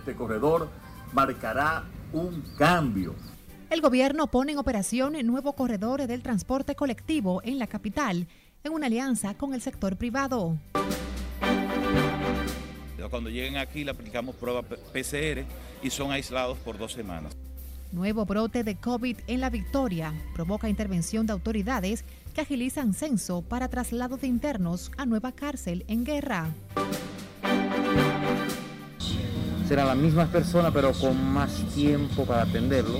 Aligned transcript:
Este 0.00 0.14
corredor 0.14 0.70
marcará 1.12 1.84
un 2.14 2.40
cambio. 2.56 3.14
El 3.68 3.82
gobierno 3.82 4.28
pone 4.28 4.52
en 4.52 4.58
operación 4.58 5.14
el 5.14 5.26
nuevo 5.26 5.52
corredor 5.52 6.06
del 6.06 6.22
transporte 6.22 6.74
colectivo 6.74 7.42
en 7.44 7.58
la 7.58 7.66
capital, 7.66 8.26
en 8.64 8.72
una 8.72 8.86
alianza 8.86 9.34
con 9.34 9.52
el 9.52 9.60
sector 9.60 9.98
privado. 9.98 10.56
Cuando 13.10 13.28
lleguen 13.28 13.56
aquí 13.56 13.84
le 13.84 13.90
aplicamos 13.90 14.36
prueba 14.36 14.62
PCR 14.62 15.44
y 15.82 15.90
son 15.90 16.12
aislados 16.12 16.56
por 16.58 16.78
dos 16.78 16.92
semanas. 16.92 17.36
Nuevo 17.92 18.24
brote 18.24 18.62
de 18.62 18.76
COVID 18.76 19.18
en 19.26 19.40
la 19.40 19.50
Victoria 19.50 20.14
provoca 20.32 20.68
intervención 20.68 21.26
de 21.26 21.32
autoridades 21.32 22.04
que 22.34 22.40
agilizan 22.40 22.94
censo 22.94 23.42
para 23.42 23.68
traslado 23.68 24.16
de 24.16 24.28
internos 24.28 24.92
a 24.96 25.04
nueva 25.06 25.32
cárcel 25.32 25.84
en 25.88 26.04
guerra. 26.04 26.48
Serán 29.70 29.86
las 29.86 29.96
mismas 29.96 30.28
personas 30.30 30.72
pero 30.74 30.92
con 30.92 31.32
más 31.32 31.62
tiempo 31.76 32.26
para 32.26 32.42
atenderlo. 32.42 32.98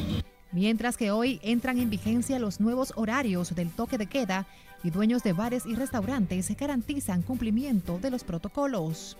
Mientras 0.52 0.96
que 0.96 1.10
hoy 1.10 1.40
entran 1.42 1.80
en 1.80 1.90
vigencia 1.90 2.38
los 2.38 2.60
nuevos 2.60 2.92
horarios 2.94 3.52
del 3.56 3.70
toque 3.70 3.98
de 3.98 4.06
queda 4.06 4.46
y 4.84 4.90
dueños 4.90 5.24
de 5.24 5.32
bares 5.32 5.66
y 5.66 5.74
restaurantes 5.74 6.48
garantizan 6.56 7.22
cumplimiento 7.22 7.98
de 7.98 8.12
los 8.12 8.22
protocolos 8.22 9.16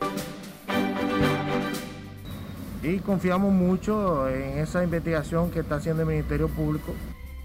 y 2.85 2.99
confiamos 2.99 3.53
mucho 3.53 4.29
en 4.29 4.59
esa 4.59 4.85
investigación 4.85 5.51
que 5.51 5.59
está 5.59 5.75
haciendo 5.75 6.03
el 6.03 6.09
Ministerio 6.09 6.47
Público. 6.47 6.95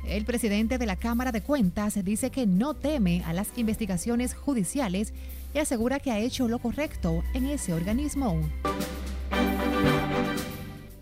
El 0.08 0.24
presidente 0.24 0.78
de 0.78 0.86
la 0.86 0.98
Cámara 0.98 1.32
de 1.32 1.42
Cuentas 1.42 1.98
dice 2.06 2.30
que 2.30 2.46
no 2.46 2.76
teme 2.76 3.24
a 3.26 3.34
las 3.34 3.48
investigaciones 3.58 4.36
judiciales 4.36 5.16
y 5.56 5.58
asegura 5.58 6.00
que 6.00 6.12
ha 6.12 6.20
hecho 6.20 6.48
lo 6.48 6.60
correcto 6.60 7.24
en 7.34 7.48
ese 7.48 7.74
organismo. 7.74 8.40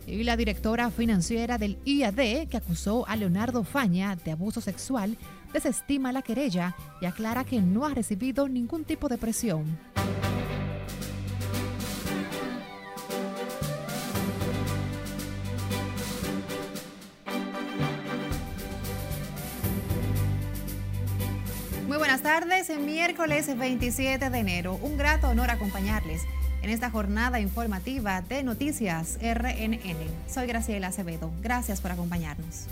Y 0.05 0.23
la 0.23 0.37
directora 0.37 0.91
financiera 0.91 1.57
del 1.57 1.77
IAD, 1.85 2.47
que 2.47 2.57
acusó 2.57 3.07
a 3.07 3.15
Leonardo 3.15 3.63
Faña 3.63 4.15
de 4.15 4.31
abuso 4.31 4.61
sexual, 4.61 5.17
desestima 5.53 6.11
la 6.11 6.21
querella 6.21 6.75
y 7.01 7.05
aclara 7.05 7.43
que 7.43 7.61
no 7.61 7.85
ha 7.85 7.93
recibido 7.93 8.47
ningún 8.47 8.83
tipo 8.83 9.07
de 9.09 9.17
presión. 9.17 9.77
tardes, 22.23 22.71
miércoles 22.79 23.55
27 23.55 24.29
de 24.29 24.39
enero. 24.39 24.79
Un 24.81 24.97
grato 24.97 25.27
honor 25.27 25.51
acompañarles 25.51 26.21
en 26.63 26.69
esta 26.69 26.89
jornada 26.89 27.41
informativa 27.41 28.21
de 28.21 28.41
Noticias 28.41 29.19
RNN. 29.21 29.97
Soy 30.29 30.47
Graciela 30.47 30.87
Acevedo. 30.87 31.29
Gracias 31.41 31.81
por 31.81 31.91
acompañarnos. 31.91 32.67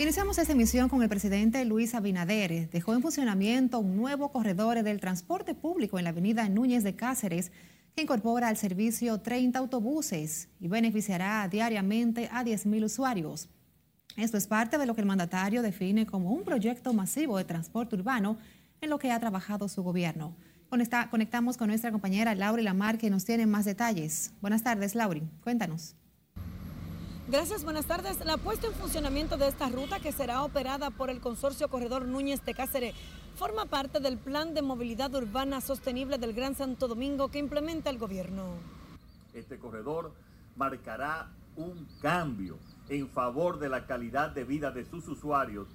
Iniciamos 0.00 0.38
esta 0.38 0.54
emisión 0.54 0.88
con 0.88 1.00
el 1.02 1.08
presidente 1.08 1.64
Luis 1.64 1.94
Abinader. 1.94 2.68
Dejó 2.68 2.94
en 2.94 3.02
funcionamiento 3.02 3.78
un 3.78 3.96
nuevo 3.96 4.32
corredor 4.32 4.82
del 4.82 4.98
transporte 4.98 5.54
público 5.54 5.98
en 5.98 6.04
la 6.04 6.10
avenida 6.10 6.48
Núñez 6.48 6.82
de 6.82 6.96
Cáceres 6.96 7.52
que 7.94 8.02
incorpora 8.02 8.48
al 8.48 8.56
servicio 8.56 9.20
30 9.20 9.56
autobuses 9.56 10.48
y 10.58 10.66
beneficiará 10.66 11.46
diariamente 11.48 12.28
a 12.32 12.44
10.000 12.44 12.84
usuarios. 12.84 13.48
Esto 14.16 14.36
es 14.36 14.48
parte 14.48 14.78
de 14.78 14.86
lo 14.86 14.96
que 14.96 15.02
el 15.02 15.06
mandatario 15.06 15.62
define 15.62 16.06
como 16.06 16.32
un 16.32 16.42
proyecto 16.42 16.92
masivo 16.92 17.38
de 17.38 17.44
transporte 17.44 17.94
urbano 17.94 18.36
en 18.80 18.90
lo 18.90 18.98
que 18.98 19.12
ha 19.12 19.20
trabajado 19.20 19.68
su 19.68 19.84
gobierno. 19.84 20.34
Conectamos 21.10 21.56
con 21.56 21.68
nuestra 21.68 21.90
compañera 21.90 22.34
Lauri 22.34 22.62
Lamar 22.62 22.98
que 22.98 23.10
nos 23.10 23.24
tiene 23.24 23.46
más 23.46 23.64
detalles. 23.64 24.32
Buenas 24.40 24.62
tardes, 24.62 24.94
Lauri. 24.94 25.22
Cuéntanos. 25.42 25.94
Gracias, 27.28 27.62
buenas 27.62 27.84
tardes. 27.84 28.24
La 28.24 28.38
puesta 28.38 28.68
en 28.68 28.72
funcionamiento 28.72 29.36
de 29.36 29.48
esta 29.48 29.68
ruta 29.68 30.00
que 30.00 30.12
será 30.12 30.44
operada 30.44 30.90
por 30.90 31.10
el 31.10 31.20
consorcio 31.20 31.68
Corredor 31.68 32.06
Núñez 32.06 32.42
de 32.44 32.54
Cáceres 32.54 32.94
forma 33.36 33.66
parte 33.66 34.00
del 34.00 34.16
plan 34.16 34.54
de 34.54 34.62
movilidad 34.62 35.14
urbana 35.14 35.60
sostenible 35.60 36.16
del 36.16 36.32
Gran 36.32 36.54
Santo 36.54 36.88
Domingo 36.88 37.28
que 37.30 37.38
implementa 37.38 37.90
el 37.90 37.98
gobierno. 37.98 38.54
Este 39.34 39.58
corredor 39.58 40.14
marcará 40.56 41.28
un 41.54 41.86
cambio 42.00 42.58
en 42.88 43.08
favor 43.08 43.58
de 43.58 43.68
la 43.68 43.86
calidad 43.86 44.30
de 44.30 44.44
vida 44.44 44.70
de 44.70 44.84
sus 44.84 45.06
usuarios. 45.06 45.68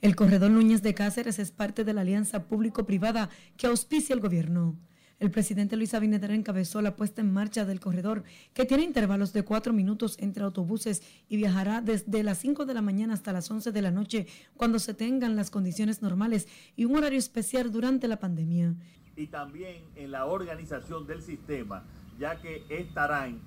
El 0.00 0.14
corredor 0.14 0.52
Núñez 0.52 0.80
de 0.82 0.94
Cáceres 0.94 1.40
es 1.40 1.50
parte 1.50 1.82
de 1.82 1.92
la 1.92 2.02
alianza 2.02 2.44
público-privada 2.44 3.30
que 3.56 3.66
auspicia 3.66 4.14
el 4.14 4.20
gobierno. 4.20 4.76
El 5.18 5.32
presidente 5.32 5.76
Luis 5.76 5.92
Abinader 5.92 6.30
encabezó 6.30 6.80
la 6.80 6.94
puesta 6.94 7.20
en 7.20 7.32
marcha 7.32 7.64
del 7.64 7.80
corredor, 7.80 8.22
que 8.54 8.64
tiene 8.64 8.84
intervalos 8.84 9.32
de 9.32 9.42
cuatro 9.42 9.72
minutos 9.72 10.16
entre 10.20 10.44
autobuses 10.44 11.02
y 11.28 11.36
viajará 11.36 11.80
desde 11.80 12.22
las 12.22 12.38
5 12.38 12.64
de 12.64 12.74
la 12.74 12.82
mañana 12.82 13.14
hasta 13.14 13.32
las 13.32 13.50
11 13.50 13.72
de 13.72 13.82
la 13.82 13.90
noche, 13.90 14.28
cuando 14.56 14.78
se 14.78 14.94
tengan 14.94 15.34
las 15.34 15.50
condiciones 15.50 16.00
normales 16.00 16.46
y 16.76 16.84
un 16.84 16.94
horario 16.94 17.18
especial 17.18 17.72
durante 17.72 18.06
la 18.06 18.20
pandemia. 18.20 18.76
Y 19.16 19.26
también 19.26 19.82
en 19.96 20.12
la 20.12 20.26
organización 20.26 21.08
del 21.08 21.22
sistema, 21.22 21.82
ya 22.20 22.40
que 22.40 22.62
estarán 22.68 23.40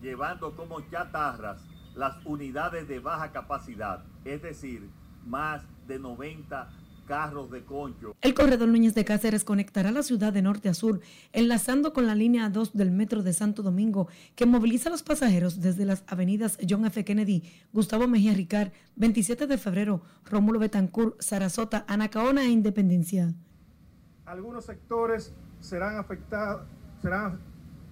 llevando 0.00 0.56
como 0.56 0.80
chatarras 0.90 1.60
las 1.94 2.16
unidades 2.24 2.88
de 2.88 2.98
baja 2.98 3.30
capacidad, 3.30 4.02
es 4.24 4.40
decir, 4.40 4.88
más 5.26 5.62
de 5.86 5.98
90 5.98 6.70
carros 7.06 7.50
de 7.50 7.64
concho. 7.64 8.14
El 8.20 8.34
corredor 8.34 8.68
Núñez 8.68 8.94
de 8.94 9.04
Cáceres 9.04 9.42
conectará 9.42 9.90
la 9.90 10.04
ciudad 10.04 10.32
de 10.32 10.42
norte 10.42 10.68
a 10.68 10.74
sur, 10.74 11.00
enlazando 11.32 11.92
con 11.92 12.06
la 12.06 12.14
línea 12.14 12.48
2 12.48 12.76
del 12.76 12.92
metro 12.92 13.24
de 13.24 13.32
Santo 13.32 13.64
Domingo, 13.64 14.08
que 14.36 14.46
moviliza 14.46 14.88
a 14.88 14.92
los 14.92 15.02
pasajeros 15.02 15.60
desde 15.60 15.84
las 15.84 16.04
avenidas 16.06 16.56
John 16.68 16.84
F. 16.86 17.04
Kennedy, 17.04 17.42
Gustavo 17.72 18.06
Mejía 18.06 18.32
Ricard, 18.34 18.70
27 18.94 19.48
de 19.48 19.58
febrero, 19.58 20.02
Rómulo 20.24 20.60
Betancourt, 20.60 21.20
Sarasota, 21.20 21.84
Anacaona 21.88 22.44
e 22.44 22.50
Independencia. 22.50 23.34
Algunos 24.24 24.66
sectores 24.66 25.32
serán 25.58 25.98
afectados, 25.98 26.62
serán 27.02 27.40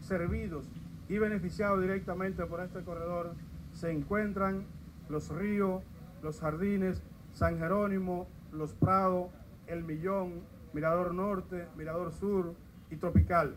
servidos 0.00 0.65
y 1.09 1.19
beneficiados 1.19 1.81
directamente 1.81 2.44
por 2.47 2.61
este 2.61 2.83
corredor 2.83 3.34
se 3.72 3.91
encuentran 3.91 4.65
los 5.09 5.28
ríos, 5.31 5.83
los 6.22 6.41
jardines, 6.41 7.03
San 7.38 7.56
Jerónimo, 7.56 8.26
Los 8.50 8.75
Prados, 8.75 9.31
El 9.69 9.84
Millón, 9.84 10.43
Mirador 10.72 11.15
Norte, 11.15 11.69
Mirador 11.76 12.12
Sur 12.12 12.56
y 12.91 12.97
Tropical. 12.97 13.54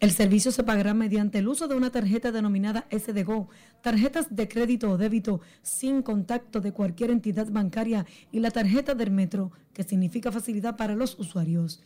El 0.00 0.12
servicio 0.12 0.50
se 0.50 0.64
pagará 0.64 0.94
mediante 0.94 1.38
el 1.38 1.48
uso 1.48 1.68
de 1.68 1.74
una 1.74 1.90
tarjeta 1.90 2.32
denominada 2.32 2.86
SDGO, 2.90 3.50
tarjetas 3.82 4.34
de 4.34 4.48
crédito 4.48 4.90
o 4.90 4.96
débito 4.96 5.42
sin 5.60 6.02
contacto 6.02 6.62
de 6.62 6.72
cualquier 6.72 7.10
entidad 7.10 7.48
bancaria 7.50 8.06
y 8.30 8.40
la 8.40 8.50
tarjeta 8.50 8.94
del 8.94 9.10
metro, 9.10 9.52
que 9.74 9.82
significa 9.82 10.32
facilidad 10.32 10.78
para 10.78 10.94
los 10.94 11.18
usuarios. 11.18 11.82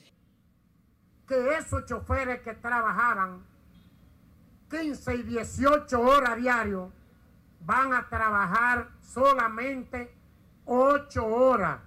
Que 1.26 1.56
esos 1.58 1.86
choferes 1.86 2.40
que 2.42 2.54
trabajaran 2.54 3.44
15 4.70 5.16
y 5.16 5.22
18 5.24 6.00
horas 6.00 6.36
diario 6.36 6.92
van 7.64 7.92
a 7.94 8.08
trabajar 8.08 8.90
solamente 9.00 10.14
ocho 10.66 11.26
horas. 11.26 11.80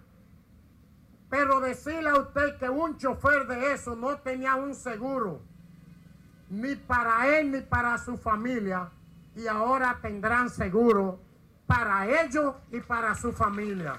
Pero 1.29 1.59
decirle 1.59 2.09
a 2.09 2.19
usted 2.19 2.57
que 2.57 2.69
un 2.69 2.97
chofer 2.97 3.45
de 3.45 3.73
eso 3.73 3.95
no 3.95 4.17
tenía 4.17 4.55
un 4.55 4.73
seguro, 4.73 5.41
ni 6.49 6.75
para 6.75 7.37
él 7.37 7.51
ni 7.51 7.61
para 7.61 7.97
su 7.99 8.17
familia, 8.17 8.89
y 9.35 9.45
ahora 9.45 9.99
tendrán 10.01 10.49
seguro 10.49 11.19
para 11.67 12.23
ellos 12.23 12.55
y 12.71 12.79
para 12.79 13.13
su 13.13 13.31
familia. 13.31 13.93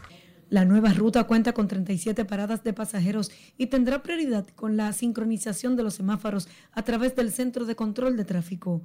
La 0.48 0.64
nueva 0.64 0.92
ruta 0.92 1.22
cuenta 1.22 1.52
con 1.52 1.68
37 1.68 2.24
paradas 2.24 2.64
de 2.64 2.72
pasajeros 2.72 3.30
y 3.56 3.68
tendrá 3.68 4.02
prioridad 4.02 4.44
con 4.56 4.76
la 4.76 4.92
sincronización 4.92 5.76
de 5.76 5.84
los 5.84 5.94
semáforos 5.94 6.48
a 6.72 6.82
través 6.82 7.14
del 7.14 7.30
centro 7.30 7.64
de 7.66 7.76
control 7.76 8.16
de 8.16 8.24
tráfico. 8.24 8.82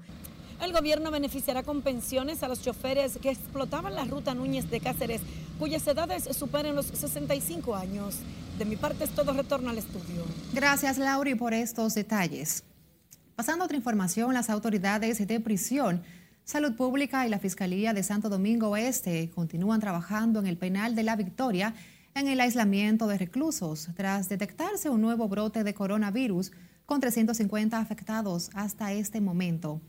El 0.62 0.72
gobierno 0.72 1.12
beneficiará 1.12 1.64
con 1.64 1.82
pensiones 1.82 2.42
a 2.42 2.48
los 2.48 2.62
choferes 2.62 3.18
que 3.22 3.30
explotaban 3.30 3.94
la 3.94 4.06
ruta 4.06 4.34
Núñez 4.34 4.70
de 4.70 4.80
Cáceres, 4.80 5.22
cuyas 5.60 5.86
edades 5.86 6.24
superen 6.36 6.76
los 6.76 6.86
65 6.88 7.76
años. 7.76 8.16
De 8.58 8.66
mi 8.66 8.78
parte 8.78 9.04
es 9.04 9.10
todo, 9.12 9.34
retorno 9.34 9.70
al 9.70 9.78
estudio. 9.78 10.24
Gracias, 10.54 10.98
Lauri, 10.98 11.36
por 11.36 11.54
estos 11.54 11.94
detalles. 11.94 12.64
Pasando 13.36 13.64
a 13.64 13.66
otra 13.66 13.78
información, 13.78 14.34
las 14.34 14.50
autoridades 14.50 15.28
de 15.28 15.40
prisión, 15.42 16.02
Salud 16.46 16.76
Pública 16.76 17.26
y 17.26 17.30
la 17.30 17.40
Fiscalía 17.40 17.94
de 17.94 18.04
Santo 18.04 18.30
Domingo 18.30 18.70
Oeste 18.70 19.30
continúan 19.34 19.82
trabajando 19.82 20.40
en 20.40 20.48
el 20.48 20.58
penal 20.58 20.96
de 20.96 21.04
la 21.04 21.16
Victoria 21.16 21.74
en 22.14 22.28
el 22.28 22.40
aislamiento 22.40 23.08
de 23.08 23.18
reclusos 23.18 23.90
tras 23.96 24.30
detectarse 24.30 24.90
un 24.90 25.02
nuevo 25.02 25.28
brote 25.28 25.64
de 25.64 25.74
coronavirus 25.74 26.54
con 26.86 27.02
350 27.02 27.78
afectados 27.78 28.52
hasta 28.54 28.94
este 28.94 29.20
momento 29.20 29.82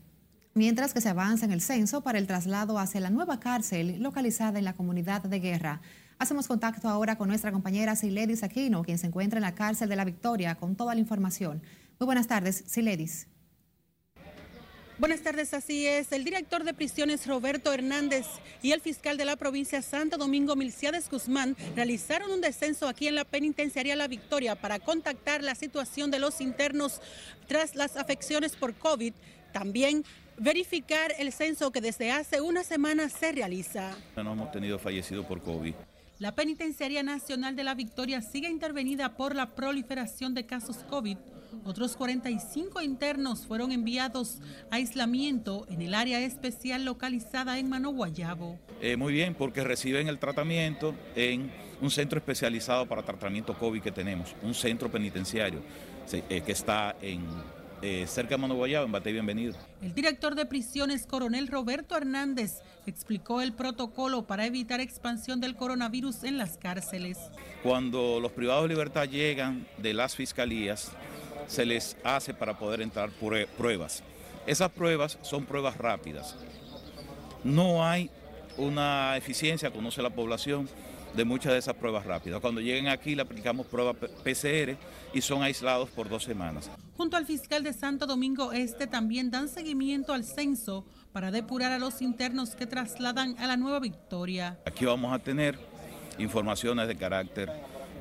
mientras 0.57 0.93
que 0.93 1.01
se 1.01 1.09
avanza 1.09 1.45
en 1.45 1.51
el 1.51 1.61
censo 1.61 2.01
para 2.01 2.17
el 2.17 2.27
traslado 2.27 2.79
hacia 2.79 2.99
la 2.99 3.11
nueva 3.11 3.39
cárcel 3.39 4.01
localizada 4.01 4.57
en 4.57 4.65
la 4.65 4.73
comunidad 4.73 5.21
de 5.21 5.39
guerra. 5.39 5.81
Hacemos 6.17 6.47
contacto 6.47 6.89
ahora 6.89 7.15
con 7.15 7.29
nuestra 7.29 7.51
compañera 7.51 7.95
Siledis 7.95 8.41
Aquino, 8.41 8.83
quien 8.83 8.97
se 8.97 9.05
encuentra 9.05 9.37
en 9.37 9.43
la 9.43 9.53
cárcel 9.53 9.87
de 9.87 9.95
la 9.95 10.03
Victoria 10.03 10.55
con 10.55 10.75
toda 10.75 10.95
la 10.95 10.99
información. 10.99 11.61
Muy 11.99 12.05
buenas 12.05 12.27
tardes, 12.27 12.63
Siledis. 12.65 13.27
Buenas 14.97 15.21
tardes, 15.21 15.53
así 15.53 15.85
es. 15.85 16.11
El 16.11 16.23
director 16.23 16.63
de 16.63 16.73
prisiones 16.73 17.27
Roberto 17.27 17.71
Hernández 17.71 18.25
y 18.63 18.71
el 18.71 18.81
fiscal 18.81 19.15
de 19.15 19.25
la 19.25 19.35
provincia 19.35 19.83
Santo 19.83 20.17
Domingo 20.17 20.55
Milciades 20.55 21.07
Guzmán 21.07 21.55
realizaron 21.75 22.31
un 22.31 22.41
descenso 22.41 22.87
aquí 22.87 23.07
en 23.07 23.13
la 23.13 23.25
penitenciaría 23.25 23.95
La 23.95 24.07
Victoria 24.07 24.59
para 24.59 24.79
contactar 24.79 25.43
la 25.43 25.53
situación 25.53 26.09
de 26.09 26.17
los 26.17 26.41
internos 26.41 26.99
tras 27.47 27.75
las 27.75 27.95
afecciones 27.95 28.55
por 28.55 28.73
COVID. 28.73 29.13
También 29.53 30.03
verificar 30.37 31.13
el 31.17 31.31
censo 31.31 31.71
que 31.71 31.81
desde 31.81 32.11
hace 32.11 32.41
una 32.41 32.63
semana 32.63 33.09
se 33.09 33.31
realiza. 33.31 33.95
No 34.15 34.33
hemos 34.33 34.51
tenido 34.51 34.79
fallecidos 34.79 35.25
por 35.25 35.41
COVID. 35.41 35.73
La 36.19 36.33
Penitenciaría 36.33 37.03
Nacional 37.03 37.55
de 37.55 37.63
la 37.63 37.75
Victoria 37.75 38.21
sigue 38.21 38.49
intervenida 38.49 39.15
por 39.15 39.35
la 39.35 39.55
proliferación 39.55 40.33
de 40.33 40.45
casos 40.45 40.77
COVID 40.89 41.17
otros 41.63 41.95
45 41.97 42.81
internos 42.81 43.45
fueron 43.45 43.71
enviados 43.71 44.39
a 44.71 44.75
aislamiento 44.75 45.65
en 45.69 45.81
el 45.81 45.93
área 45.93 46.19
especial 46.19 46.85
localizada 46.85 47.59
en 47.59 47.69
Mano 47.69 47.91
Guayabo. 47.91 48.59
Eh, 48.81 48.95
muy 48.95 49.13
bien, 49.13 49.33
porque 49.33 49.63
reciben 49.63 50.07
el 50.07 50.19
tratamiento 50.19 50.93
en 51.15 51.51
un 51.81 51.91
centro 51.91 52.19
especializado 52.19 52.85
para 52.85 53.03
tratamiento 53.03 53.53
COVID 53.53 53.81
que 53.81 53.91
tenemos, 53.91 54.35
un 54.41 54.53
centro 54.53 54.89
penitenciario 54.89 55.61
eh, 56.11 56.41
que 56.45 56.51
está 56.51 56.95
en 57.01 57.25
eh, 57.81 58.05
cerca 58.07 58.35
de 58.35 58.37
Mano 58.37 58.55
Guayabo, 58.55 58.85
en 58.85 58.91
Bate 58.91 59.11
Bienvenido. 59.11 59.55
El 59.81 59.93
director 59.93 60.35
de 60.35 60.45
prisiones, 60.45 61.05
coronel 61.05 61.47
Roberto 61.47 61.95
Hernández, 61.95 62.61
explicó 62.85 63.41
el 63.41 63.53
protocolo 63.53 64.25
para 64.25 64.45
evitar 64.45 64.79
expansión 64.79 65.39
del 65.39 65.55
coronavirus 65.55 66.23
en 66.23 66.37
las 66.37 66.57
cárceles. 66.57 67.17
Cuando 67.63 68.19
los 68.19 68.31
privados 68.31 68.63
de 68.63 68.69
libertad 68.69 69.05
llegan 69.07 69.67
de 69.77 69.93
las 69.93 70.15
fiscalías, 70.15 70.91
se 71.47 71.65
les 71.65 71.97
hace 72.03 72.33
para 72.33 72.57
poder 72.57 72.81
entrar 72.81 73.09
pruebas. 73.57 74.03
Esas 74.45 74.71
pruebas 74.71 75.17
son 75.21 75.45
pruebas 75.45 75.77
rápidas. 75.77 76.35
No 77.43 77.85
hay 77.85 78.09
una 78.57 79.15
eficiencia, 79.17 79.71
conoce 79.71 80.01
la 80.01 80.09
población, 80.09 80.67
de 81.15 81.25
muchas 81.25 81.53
de 81.53 81.59
esas 81.59 81.75
pruebas 81.75 82.05
rápidas. 82.05 82.39
Cuando 82.39 82.61
lleguen 82.61 82.87
aquí 82.87 83.15
le 83.15 83.21
aplicamos 83.21 83.65
pruebas 83.67 83.95
PCR 84.23 84.77
y 85.13 85.21
son 85.21 85.43
aislados 85.43 85.89
por 85.89 86.09
dos 86.09 86.23
semanas. 86.23 86.69
Junto 86.95 87.17
al 87.17 87.25
fiscal 87.25 87.63
de 87.63 87.73
Santo 87.73 88.07
Domingo 88.07 88.51
Este 88.51 88.87
también 88.87 89.29
dan 89.31 89.47
seguimiento 89.47 90.13
al 90.13 90.23
censo 90.23 90.85
para 91.11 91.31
depurar 91.31 91.71
a 91.71 91.79
los 91.79 92.01
internos 92.01 92.55
que 92.55 92.65
trasladan 92.65 93.35
a 93.39 93.47
la 93.47 93.57
Nueva 93.57 93.79
Victoria. 93.79 94.59
Aquí 94.65 94.85
vamos 94.85 95.13
a 95.13 95.19
tener 95.19 95.57
informaciones 96.17 96.87
de 96.87 96.95
carácter 96.95 97.51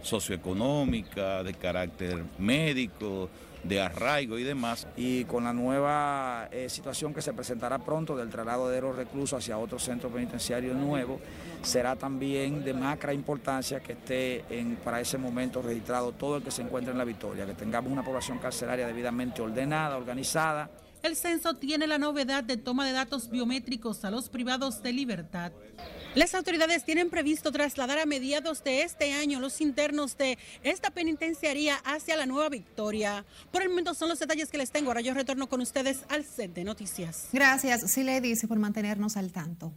socioeconómica, 0.03 1.43
de 1.43 1.55
carácter 1.55 2.25
médico, 2.39 3.29
de 3.69 3.81
arraigo 3.81 4.39
y 4.39 4.45
demás. 4.45 4.87
Y 4.97 5.25
con 5.25 5.45
la 5.45 5.53
nueva 5.53 6.49
eh, 6.51 6.69
situación 6.69 7.13
que 7.13 7.23
se 7.23 7.33
presentará 7.33 7.79
pronto 7.79 8.17
del 8.17 8.29
traslado 8.29 8.69
de 8.69 8.81
los 8.81 8.97
reclusos 8.97 9.39
hacia 9.39 9.59
otro 9.59 9.79
centro 9.79 10.11
penitenciario 10.11 10.75
nuevo, 10.75 11.21
será 11.63 11.97
también 11.97 12.65
de 12.65 12.75
macra 12.75 13.13
importancia 13.13 13.81
que 13.81 13.93
esté 13.93 14.45
en, 14.51 14.77
para 14.77 15.01
ese 15.01 15.19
momento 15.19 15.63
registrado 15.63 16.13
todo 16.13 16.37
el 16.37 16.43
que 16.43 16.51
se 16.51 16.63
encuentre 16.63 16.93
en 16.93 16.99
la 16.99 17.05
Victoria, 17.05 17.47
que 17.47 17.55
tengamos 17.55 17.93
una 17.93 18.05
población 18.05 18.39
carcelaria 18.39 18.87
debidamente 18.87 19.43
ordenada, 19.43 19.97
organizada. 19.97 20.71
El 21.03 21.15
censo 21.15 21.55
tiene 21.55 21.87
la 21.87 21.99
novedad 21.99 22.43
de 22.43 22.57
toma 22.57 22.87
de 22.87 22.93
datos 22.93 23.31
biométricos 23.31 24.05
a 24.05 24.11
los 24.11 24.29
privados 24.29 24.83
de 24.83 24.93
libertad. 24.93 25.53
Las 26.17 26.35
autoridades 26.35 26.83
tienen 26.83 27.11
previsto 27.11 27.53
trasladar 27.53 27.99
a 27.99 28.07
mediados 28.07 28.65
de 28.65 28.81
este 28.81 29.13
año 29.13 29.39
los 29.39 29.61
internos 29.61 30.17
de 30.17 30.39
esta 30.63 30.89
penitenciaría 30.89 31.77
hacia 31.85 32.17
la 32.17 32.25
Nueva 32.25 32.49
Victoria. 32.49 33.27
Por 33.53 33.61
el 33.61 33.69
momento 33.69 33.93
son 33.93 34.09
los 34.09 34.19
detalles 34.19 34.49
que 34.49 34.57
les 34.57 34.71
tengo. 34.71 34.89
Ahora 34.89 35.03
yo 35.03 35.13
retorno 35.13 35.47
con 35.47 35.61
ustedes 35.61 36.05
al 36.09 36.25
set 36.25 36.55
de 36.55 36.65
noticias. 36.65 37.29
Gracias, 37.35 37.95
dice 38.23 38.49
por 38.49 38.59
mantenernos 38.59 39.19
al 39.19 39.31
tanto. 39.31 39.75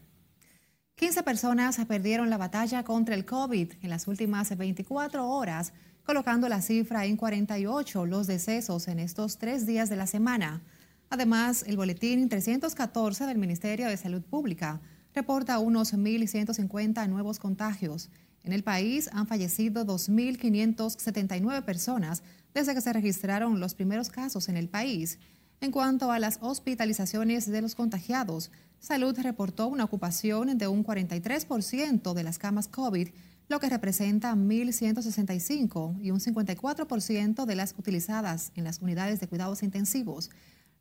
15 0.96 1.24
personas 1.24 1.78
perdieron 1.86 2.30
la 2.30 2.38
batalla 2.38 2.86
contra 2.86 3.16
el 3.16 3.26
COVID 3.26 3.74
en 3.82 3.90
las 3.90 4.08
últimas 4.08 4.58
24 4.58 5.28
horas, 5.28 5.74
colocando 6.06 6.48
la 6.48 6.62
cifra 6.62 7.06
en 7.06 7.18
48 7.18 8.06
los 8.06 8.28
decesos 8.28 8.88
en 8.88 9.00
estos 9.00 9.40
tres 9.40 9.66
días 9.66 9.90
de 9.90 9.98
la 9.98 10.08
semana. 10.08 10.62
Además, 11.10 11.66
el 11.68 11.76
boletín 11.76 12.30
314 12.30 13.26
del 13.26 13.38
Ministerio 13.38 13.90
de 13.90 13.98
Salud 13.98 14.22
Pública 14.22 14.80
reporta 15.14 15.60
unos 15.60 15.94
1.150 15.94 17.08
nuevos 17.08 17.40
contagios. 17.40 18.10
En 18.44 18.54
el 18.54 18.64
país 18.64 19.10
han 19.12 19.28
fallecido 19.28 19.86
2.579 19.86 21.64
personas 21.64 22.24
desde 22.54 22.74
que 22.74 22.82
se 22.82 22.94
registraron 22.94 23.60
los 23.60 23.76
primeros 23.76 24.10
casos 24.10 24.50
en 24.50 24.58
el 24.58 24.70
país. 24.70 25.20
En 25.62 25.72
cuanto 25.72 26.12
a 26.12 26.20
las 26.20 26.40
hospitalizaciones 26.42 27.46
de 27.52 27.62
los 27.62 27.76
contagiados, 27.76 28.50
Salud 28.80 29.18
reportó 29.20 29.68
una 29.68 29.84
ocupación 29.84 30.58
de 30.58 30.68
un 30.70 30.86
43% 30.86 32.14
de 32.14 32.24
las 32.24 32.40
camas 32.40 32.70
COVID, 32.70 33.10
lo 33.50 33.60
que 33.60 33.68
representa 33.68 34.34
1.165 34.36 36.00
y 36.02 36.12
un 36.12 36.20
54% 36.22 37.46
de 37.46 37.56
las 37.56 37.76
utilizadas 37.78 38.54
en 38.56 38.64
las 38.64 38.80
unidades 38.80 39.20
de 39.20 39.28
cuidados 39.28 39.64
intensivos. 39.64 40.30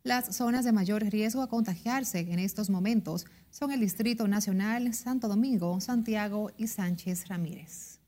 Las 0.05 0.37
zonas 0.37 0.65
de 0.65 0.73
mayor 0.73 1.03
riesgo 1.03 1.43
a 1.43 1.49
contagiarse 1.49 2.21
en 2.21 2.39
estos 2.39 2.71
momentos 2.71 3.27
son 3.51 3.73
el 3.73 3.81
Distrito 3.81 4.29
Nacional, 4.29 4.95
Santo 4.95 5.27
Domingo, 5.27 5.81
Santiago 5.81 6.53
y 6.57 6.69
Sánchez 6.69 7.27
Ramírez. 7.27 7.99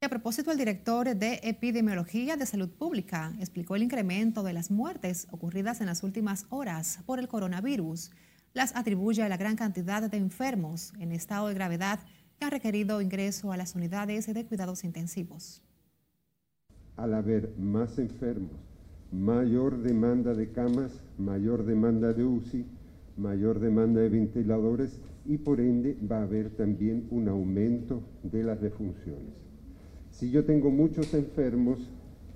Y 0.00 0.06
a 0.06 0.08
propósito, 0.08 0.50
el 0.50 0.58
director 0.58 1.14
de 1.14 1.40
Epidemiología 1.42 2.36
de 2.36 2.46
Salud 2.46 2.70
Pública 2.70 3.34
explicó 3.38 3.76
el 3.76 3.82
incremento 3.82 4.42
de 4.42 4.54
las 4.54 4.70
muertes 4.70 5.26
ocurridas 5.30 5.80
en 5.80 5.86
las 5.86 6.02
últimas 6.02 6.46
horas 6.48 7.00
por 7.04 7.18
el 7.18 7.28
coronavirus. 7.28 8.10
Las 8.54 8.74
atribuye 8.76 9.22
a 9.22 9.28
la 9.28 9.36
gran 9.36 9.56
cantidad 9.56 10.08
de 10.08 10.16
enfermos 10.16 10.94
en 10.98 11.12
estado 11.12 11.48
de 11.48 11.54
gravedad 11.54 12.00
que 12.38 12.44
han 12.44 12.50
requerido 12.50 13.02
ingreso 13.02 13.52
a 13.52 13.56
las 13.56 13.74
unidades 13.74 14.32
de 14.32 14.46
cuidados 14.46 14.84
intensivos. 14.84 15.62
Al 16.96 17.12
haber 17.14 17.54
más 17.58 17.98
enfermos 17.98 18.77
mayor 19.12 19.82
demanda 19.82 20.34
de 20.34 20.50
camas, 20.50 20.92
mayor 21.18 21.64
demanda 21.64 22.12
de 22.12 22.24
UCI, 22.24 22.66
mayor 23.16 23.58
demanda 23.58 24.00
de 24.00 24.08
ventiladores 24.08 24.98
y 25.24 25.38
por 25.38 25.60
ende 25.60 25.96
va 26.10 26.18
a 26.18 26.22
haber 26.22 26.50
también 26.50 27.06
un 27.10 27.28
aumento 27.28 28.02
de 28.22 28.44
las 28.44 28.60
defunciones. 28.60 29.34
Si 30.10 30.30
yo 30.30 30.44
tengo 30.44 30.70
muchos 30.70 31.12
enfermos, 31.14 31.78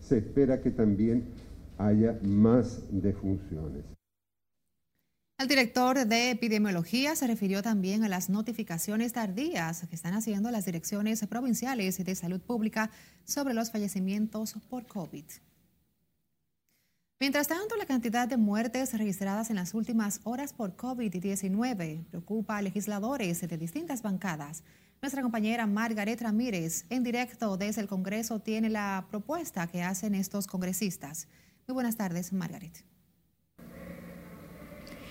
se 0.00 0.19
espera 0.19 0.61
que 0.61 0.71
también 0.71 1.25
haya 1.79 2.19
más 2.23 2.83
defunciones. 2.91 3.85
El 5.38 5.49
director 5.49 6.07
de 6.07 6.31
epidemiología 6.31 7.17
se 7.17 7.26
refirió 7.26 7.62
también 7.62 8.05
a 8.05 8.09
las 8.09 8.31
notificaciones 8.31 9.12
tardías 9.12 9.87
que 9.88 9.97
están 9.97 10.14
haciendo 10.14 10.52
las 10.52 10.67
direcciones 10.67 11.26
provinciales 11.26 12.05
de 12.05 12.14
salud 12.14 12.41
pública 12.41 12.91
sobre 13.25 13.52
los 13.52 13.73
fallecimientos 13.73 14.55
por 14.71 14.87
COVID. 14.87 15.25
Mientras 17.23 17.47
tanto, 17.47 17.76
la 17.76 17.87
cantidad 17.87 18.26
de 18.26 18.37
muertes 18.37 18.99
registradas 18.99 19.49
en 19.49 19.55
las 19.55 19.75
últimas 19.75 20.19
horas 20.25 20.52
por 20.52 20.75
COVID-19 20.76 22.05
preocupa 22.07 22.57
a 22.57 22.62
legisladores 22.62 23.41
de 23.41 23.57
distintas 23.57 24.02
bancadas. 24.02 24.64
Nuestra 25.00 25.23
compañera 25.23 25.69
Margaret 25.69 26.21
Ramírez, 26.21 26.85
en 26.91 27.05
directo 27.05 27.57
desde 27.57 27.81
el 27.81 27.87
Congreso, 27.87 28.41
tiene 28.41 28.71
la 28.71 29.07
propuesta 29.09 29.69
que 29.69 29.85
hacen 29.85 30.17
estos 30.17 30.49
congresistas. 30.49 31.29
Muy 31.69 31.75
buenas 31.75 31.97
tardes, 31.97 32.33
Margaret. 32.33 32.85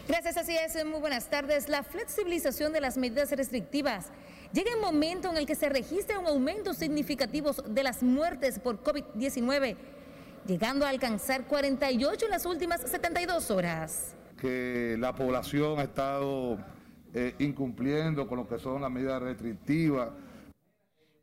Gracias, 0.09 0.35
así 0.35 0.53
es. 0.53 0.83
Muy 0.83 0.99
buenas 0.99 1.29
tardes. 1.29 1.69
La 1.69 1.81
flexibilización 1.81 2.73
de 2.73 2.81
las 2.81 2.97
medidas 2.97 3.31
restrictivas 3.31 4.07
llega 4.51 4.73
en 4.73 4.81
momento 4.81 5.31
en 5.31 5.37
el 5.37 5.45
que 5.45 5.55
se 5.55 5.69
registra 5.69 6.19
un 6.19 6.27
aumento 6.27 6.73
significativo 6.73 7.53
de 7.53 7.83
las 7.83 8.03
muertes 8.03 8.59
por 8.59 8.83
COVID-19 8.83 10.00
llegando 10.51 10.85
a 10.85 10.89
alcanzar 10.89 11.47
48 11.47 12.25
en 12.25 12.31
las 12.31 12.45
últimas 12.45 12.81
72 12.81 13.51
horas. 13.51 14.17
Que 14.37 14.97
la 14.99 15.15
población 15.15 15.79
ha 15.79 15.83
estado 15.83 16.57
eh, 17.13 17.33
incumpliendo 17.39 18.27
con 18.27 18.39
lo 18.39 18.47
que 18.49 18.59
son 18.59 18.81
las 18.81 18.91
medidas 18.91 19.21
restrictivas. 19.21 20.09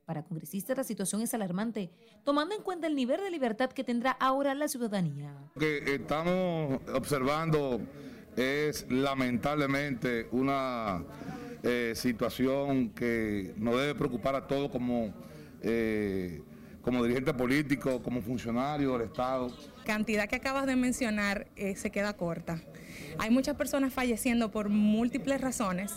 Para 0.06 0.22
congresistas 0.22 0.78
la 0.78 0.84
situación 0.84 1.20
es 1.20 1.34
alarmante, 1.34 1.90
tomando 2.24 2.54
en 2.54 2.62
cuenta 2.62 2.86
el 2.86 2.94
nivel 2.94 3.20
de 3.20 3.30
libertad 3.30 3.70
que 3.70 3.84
tendrá 3.84 4.12
ahora 4.12 4.54
la 4.54 4.66
ciudadanía. 4.66 5.34
Lo 5.54 5.60
que 5.60 5.96
estamos 5.96 6.80
observando 6.94 7.82
es 8.34 8.86
lamentablemente 8.88 10.26
una 10.32 11.04
eh, 11.62 11.92
situación 11.94 12.94
que 12.94 13.52
nos 13.58 13.76
debe 13.76 13.94
preocupar 13.94 14.34
a 14.36 14.46
todos 14.46 14.70
como 14.70 15.12
eh, 15.60 16.40
como 16.88 17.02
dirigente 17.02 17.34
político, 17.34 18.02
como 18.02 18.22
funcionario 18.22 18.96
del 18.96 19.08
Estado. 19.08 19.52
Cantidad 19.84 20.26
que 20.26 20.36
acabas 20.36 20.64
de 20.64 20.74
mencionar 20.74 21.46
eh, 21.54 21.76
se 21.76 21.90
queda 21.90 22.14
corta. 22.14 22.62
Hay 23.18 23.28
muchas 23.28 23.56
personas 23.56 23.92
falleciendo 23.92 24.50
por 24.50 24.70
múltiples 24.70 25.38
razones 25.38 25.92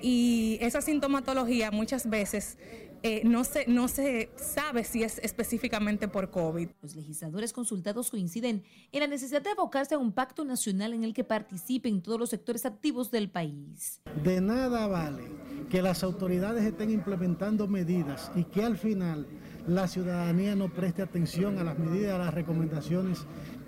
y 0.00 0.56
esa 0.60 0.80
sintomatología 0.80 1.72
muchas 1.72 2.08
veces 2.08 2.56
eh, 3.02 3.22
no, 3.24 3.42
se, 3.42 3.64
no 3.66 3.88
se 3.88 4.30
sabe 4.36 4.84
si 4.84 5.02
es 5.02 5.18
específicamente 5.24 6.06
por 6.06 6.30
COVID. 6.30 6.68
Los 6.82 6.94
legisladores 6.94 7.52
consultados 7.52 8.10
coinciden 8.10 8.62
en 8.92 9.00
la 9.00 9.08
necesidad 9.08 9.42
de 9.42 9.50
abocarse 9.50 9.96
a 9.96 9.98
un 9.98 10.12
pacto 10.12 10.44
nacional 10.44 10.92
en 10.94 11.02
el 11.02 11.14
que 11.14 11.24
participen 11.24 12.00
todos 12.00 12.20
los 12.20 12.30
sectores 12.30 12.64
activos 12.64 13.10
del 13.10 13.28
país. 13.28 14.00
De 14.22 14.40
nada 14.40 14.86
vale 14.86 15.24
que 15.68 15.82
las 15.82 16.02
autoridades 16.02 16.64
estén 16.64 16.90
implementando 16.90 17.66
medidas 17.66 18.30
y 18.36 18.44
que 18.44 18.62
al 18.62 18.76
final 18.76 19.26
la 19.68 19.86
ciudadanía 19.86 20.56
no 20.56 20.68
preste 20.68 21.02
atención 21.02 21.58
a 21.58 21.64
las 21.64 21.78
medidas, 21.78 22.14
a 22.14 22.18
las 22.18 22.34
recomendaciones 22.34 23.18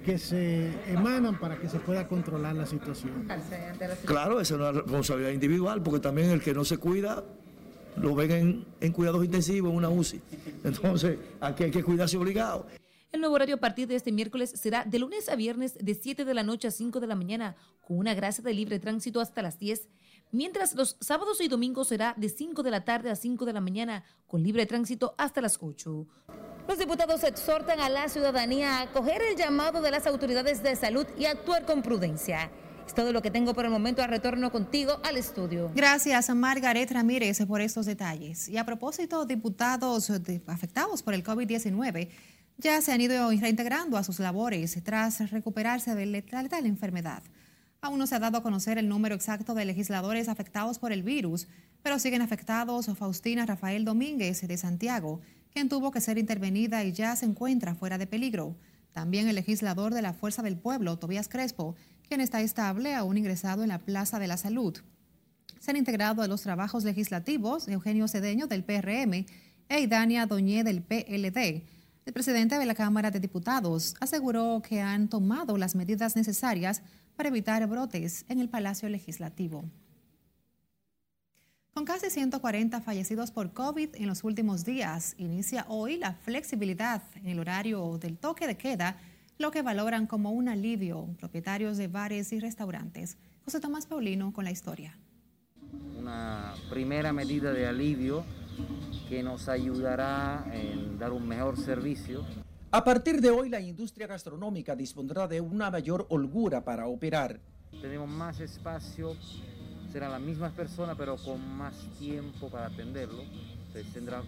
que 0.05 0.17
se 0.19 0.73
emanan 0.91 1.39
para 1.39 1.59
que 1.59 1.69
se 1.69 1.79
pueda 1.79 2.09
controlar 2.09 2.57
la 2.57 2.65
situación. 2.65 3.29
Claro, 4.07 4.41
esa 4.41 4.55
es 4.55 4.61
una 4.61 4.73
responsabilidad 4.73 5.31
individual, 5.31 5.83
porque 5.83 6.01
también 6.01 6.31
el 6.31 6.41
que 6.41 6.55
no 6.55 6.65
se 6.65 6.79
cuida 6.79 7.23
lo 7.97 8.15
ven 8.15 8.65
en, 8.81 8.93
cuidados 8.93 9.23
intensivos, 9.25 9.71
en 9.71 9.77
una 9.77 9.91
UCI. 9.91 10.23
Entonces, 10.65 11.19
aquí 11.41 11.65
hay 11.65 11.71
que 11.71 11.85
cuidarse 11.85 12.17
obligado. 12.17 12.67
El 13.13 13.21
nuevo 13.21 13.35
horario 13.35 13.57
a 13.57 13.59
partir 13.59 13.89
de 13.89 13.97
este 13.97 14.13
miércoles 14.13 14.53
será 14.55 14.85
de 14.85 14.99
lunes 14.99 15.29
a 15.29 15.37
viernes 15.37 15.77
de 15.79 15.95
7 15.95 16.25
de 16.25 16.33
la 16.33 16.45
noche 16.45 16.69
a 16.69 16.71
5 16.71 17.01
de 17.01 17.09
la 17.09 17.17
mañana, 17.17 17.57
con 17.83 17.99
una 17.99 18.15
gracia 18.15 18.43
de 18.43 18.55
libre 18.55 18.79
tránsito 18.79 19.21
hasta 19.21 19.43
las 19.43 19.59
10, 19.59 19.89
mientras 20.33 20.75
los 20.75 20.97
sábados 21.01 21.41
y 21.41 21.49
domingos 21.49 21.89
será 21.89 22.15
de 22.17 22.29
5 22.29 22.63
de 22.63 22.71
la 22.71 22.85
tarde 22.85 23.11
a 23.11 23.17
5 23.17 23.45
de 23.45 23.53
la 23.53 23.61
mañana, 23.61 24.05
con 24.27 24.43
libre 24.43 24.67
tránsito 24.67 25.15
hasta 25.19 25.41
las 25.41 25.59
8. 25.61 26.07
Los 26.69 26.79
diputados 26.79 27.25
exhortan 27.25 27.81
a 27.81 27.89
la 27.89 28.09
ciudadanía 28.09 28.79
a 28.79 28.83
acoger 28.83 29.23
el 29.23 29.37
llamado 29.37 29.83
de 29.83 29.91
las 29.91 30.07
autoridades 30.07 30.63
de 30.63 30.77
salud 30.77 31.07
y 31.19 31.25
actuar 31.25 31.65
con 31.65 31.83
prudencia. 31.83 32.51
Es 32.87 32.95
todo 32.95 33.13
lo 33.13 33.23
que 33.23 33.31
tengo 33.31 33.55
por 33.55 33.65
el 33.65 33.71
momento. 33.71 34.03
A 34.03 34.09
retorno 34.09 34.51
contigo 34.51 35.01
al 35.05 35.17
estudio. 35.17 35.71
Gracias, 35.75 36.29
Margaret 36.35 36.91
Ramírez, 36.91 37.45
por 37.47 37.61
estos 37.61 37.87
detalles. 37.87 38.49
Y 38.49 38.59
a 38.59 38.65
propósito, 38.65 39.27
diputados 39.27 40.11
afectados 40.47 41.03
por 41.03 41.15
el 41.15 41.23
COVID-19 41.23 42.09
ya 42.59 42.81
se 42.81 42.93
han 42.93 43.01
ido 43.01 43.31
reintegrando 43.31 43.97
a 43.97 44.05
sus 44.05 44.19
labores 44.19 44.77
tras 44.85 45.31
recuperarse 45.31 45.95
de 45.95 46.07
la 46.07 46.59
enfermedad. 46.59 47.23
Aún 47.83 47.99
no 47.99 48.07
se 48.07 48.15
ha 48.15 48.19
dado 48.19 48.37
a 48.37 48.43
conocer 48.43 48.77
el 48.77 48.89
número 48.89 49.15
exacto 49.15 49.55
de 49.55 49.65
legisladores 49.65 50.29
afectados 50.29 50.79
por 50.79 50.93
el 50.93 51.03
virus, 51.03 51.49
pero 51.83 51.99
siguen 51.99 52.21
afectados 52.21 52.91
Faustina 52.95 53.47
Rafael 53.47 53.87
Domínguez 53.87 54.47
de 54.47 54.57
Santiago, 54.59 55.21
quien 55.51 55.71
tuvo 55.71 55.91
que 55.91 56.03
ser 56.03 56.19
intervenida 56.19 56.85
y 56.85 56.93
ya 56.93 57.17
se 57.17 57.25
encuentra 57.25 57.75
fuera 57.75 57.97
de 57.97 58.07
peligro. 58.07 58.55
También 58.93 59.29
el 59.29 59.37
legislador 59.37 59.95
de 59.95 60.03
la 60.03 60.13
Fuerza 60.13 60.43
del 60.43 60.59
Pueblo, 60.59 60.99
Tobías 60.99 61.29
Crespo, 61.29 61.75
quien 62.07 62.21
está 62.21 62.43
estable, 62.43 62.95
aún 62.95 63.17
ingresado 63.17 63.63
en 63.63 63.69
la 63.71 63.79
Plaza 63.79 64.19
de 64.19 64.27
la 64.27 64.37
Salud. 64.37 64.77
Se 65.59 65.71
han 65.71 65.77
integrado 65.79 66.23
a 66.23 66.29
los 66.29 66.43
trabajos 66.43 66.85
legislativos 66.85 67.67
Eugenio 67.67 68.09
Cedeño 68.09 68.47
del 68.47 68.65
PRM 68.65 69.25
e 69.69 69.81
Idania 69.81 70.27
Doñé 70.27 70.65
del 70.65 70.83
PLD. 70.83 71.65
El 72.05 72.13
presidente 72.13 72.59
de 72.59 72.67
la 72.67 72.75
Cámara 72.75 73.11
de 73.11 73.21
Diputados 73.21 73.95
aseguró 74.01 74.61
que 74.67 74.81
han 74.83 75.09
tomado 75.09 75.57
las 75.57 75.75
medidas 75.75 76.17
necesarias 76.17 76.83
para 77.21 77.29
evitar 77.29 77.67
brotes 77.67 78.25
en 78.31 78.41
el 78.41 78.49
Palacio 78.49 78.89
Legislativo. 78.89 79.63
Con 81.75 81.85
casi 81.85 82.09
140 82.09 82.81
fallecidos 82.81 83.31
por 83.31 83.53
COVID 83.53 83.91
en 83.97 84.07
los 84.07 84.25
últimos 84.25 84.65
días, 84.65 85.17
inicia 85.19 85.67
hoy 85.69 85.99
la 85.99 86.15
flexibilidad 86.15 87.03
en 87.17 87.27
el 87.27 87.39
horario 87.39 87.99
del 87.99 88.17
toque 88.17 88.47
de 88.47 88.57
queda, 88.57 88.97
lo 89.37 89.51
que 89.51 89.61
valoran 89.61 90.07
como 90.07 90.31
un 90.31 90.49
alivio 90.49 91.15
propietarios 91.19 91.77
de 91.77 91.89
bares 91.89 92.33
y 92.33 92.41
restaurantes. 92.41 93.19
José 93.45 93.61
Tomás 93.61 93.87
Paulino 93.87 94.33
con 94.33 94.47
la 94.47 94.51
historia. 94.51 94.97
Una 95.99 96.55
primera 96.71 97.13
medida 97.13 97.53
de 97.53 97.67
alivio 97.67 98.25
que 99.11 99.23
nos 99.23 99.51
ayudará 99.51 100.47
en 100.55 100.99
dar 100.99 101.13
un 101.13 101.29
mejor 101.29 101.59
servicio. 101.59 102.25
A 102.73 102.85
partir 102.85 103.21
de 103.21 103.31
hoy 103.31 103.49
la 103.49 103.61
industria 103.61 104.07
gastronómica 104.07 104.77
dispondrá 104.77 105.27
de 105.27 105.41
una 105.41 105.73
mayor 105.73 106.07
holgura 106.09 106.63
para 106.63 106.87
operar. 106.87 107.41
Tenemos 107.83 108.09
más 108.09 108.39
espacio 108.39 109.17
serán 109.93 110.13
las 110.13 110.21
mismas 110.21 110.53
personas, 110.53 110.97
pero 110.97 111.17
con 111.17 111.41
más 111.57 111.75
tiempo 111.99 112.49
para 112.49 112.67
atenderlo. 112.67 113.25
Se 113.73 113.83
tendrá 113.85 114.23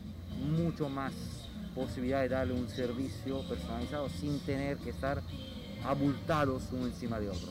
mucho 0.56 0.88
más 0.88 1.12
posibilidad 1.72 2.22
de 2.22 2.30
darle 2.30 2.54
un 2.54 2.68
servicio 2.68 3.46
personalizado 3.48 4.08
sin 4.08 4.40
tener 4.40 4.76
que 4.78 4.90
estar 4.90 5.22
abultados 5.84 6.64
uno 6.72 6.86
encima 6.86 7.20
de 7.20 7.28
otro. 7.30 7.48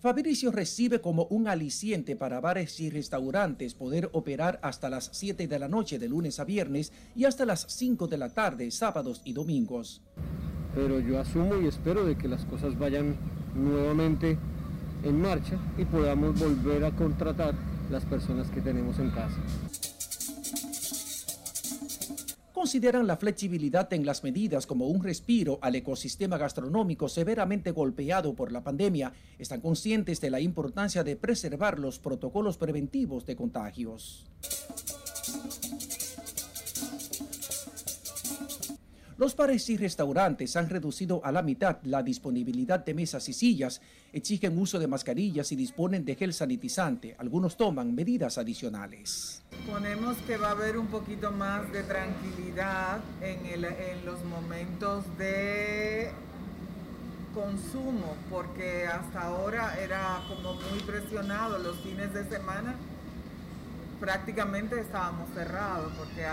Fabricio 0.00 0.52
recibe 0.52 1.00
como 1.00 1.24
un 1.24 1.48
aliciente 1.48 2.14
para 2.14 2.40
bares 2.40 2.78
y 2.78 2.88
restaurantes 2.88 3.74
poder 3.74 4.08
operar 4.12 4.60
hasta 4.62 4.88
las 4.88 5.10
7 5.12 5.48
de 5.48 5.58
la 5.58 5.66
noche 5.66 5.98
de 5.98 6.08
lunes 6.08 6.38
a 6.38 6.44
viernes 6.44 6.92
y 7.16 7.24
hasta 7.24 7.44
las 7.44 7.66
5 7.68 8.06
de 8.06 8.16
la 8.16 8.28
tarde 8.28 8.70
sábados 8.70 9.20
y 9.24 9.32
domingos. 9.32 10.00
Pero 10.72 11.00
yo 11.00 11.18
asumo 11.18 11.60
y 11.60 11.66
espero 11.66 12.04
de 12.04 12.16
que 12.16 12.28
las 12.28 12.44
cosas 12.44 12.78
vayan 12.78 13.16
nuevamente 13.56 14.38
en 15.02 15.20
marcha 15.20 15.58
y 15.76 15.84
podamos 15.84 16.38
volver 16.38 16.84
a 16.84 16.92
contratar 16.92 17.54
las 17.90 18.04
personas 18.04 18.48
que 18.50 18.60
tenemos 18.60 19.00
en 19.00 19.10
casa. 19.10 19.87
Consideran 22.58 23.06
la 23.06 23.16
flexibilidad 23.16 23.92
en 23.92 24.04
las 24.04 24.24
medidas 24.24 24.66
como 24.66 24.88
un 24.88 25.00
respiro 25.00 25.60
al 25.62 25.76
ecosistema 25.76 26.38
gastronómico 26.38 27.08
severamente 27.08 27.70
golpeado 27.70 28.34
por 28.34 28.50
la 28.50 28.64
pandemia. 28.64 29.12
Están 29.38 29.60
conscientes 29.60 30.20
de 30.20 30.28
la 30.28 30.40
importancia 30.40 31.04
de 31.04 31.14
preservar 31.14 31.78
los 31.78 32.00
protocolos 32.00 32.58
preventivos 32.58 33.24
de 33.26 33.36
contagios. 33.36 34.26
Los 39.18 39.34
bares 39.34 39.68
y 39.68 39.76
restaurantes 39.76 40.54
han 40.54 40.68
reducido 40.70 41.20
a 41.24 41.32
la 41.32 41.42
mitad 41.42 41.78
la 41.82 42.04
disponibilidad 42.04 42.84
de 42.84 42.94
mesas 42.94 43.28
y 43.28 43.32
sillas, 43.32 43.80
exigen 44.12 44.56
uso 44.56 44.78
de 44.78 44.86
mascarillas 44.86 45.50
y 45.50 45.56
disponen 45.56 46.04
de 46.04 46.14
gel 46.14 46.32
sanitizante. 46.32 47.16
Algunos 47.18 47.56
toman 47.56 47.92
medidas 47.96 48.38
adicionales. 48.38 49.42
Ponemos 49.68 50.16
que 50.18 50.36
va 50.36 50.50
a 50.50 50.50
haber 50.52 50.78
un 50.78 50.86
poquito 50.86 51.32
más 51.32 51.72
de 51.72 51.82
tranquilidad 51.82 53.00
en, 53.20 53.44
en 53.44 54.06
los 54.06 54.24
momentos 54.24 55.04
de 55.18 56.12
consumo, 57.34 58.14
porque 58.30 58.86
hasta 58.86 59.22
ahora 59.22 59.80
era 59.82 60.22
como 60.28 60.54
muy 60.54 60.78
presionado 60.86 61.58
los 61.58 61.76
fines 61.80 62.14
de 62.14 62.24
semana. 62.28 62.76
Prácticamente 63.98 64.78
estábamos 64.78 65.28
cerrados 65.34 65.92
porque 65.98 66.24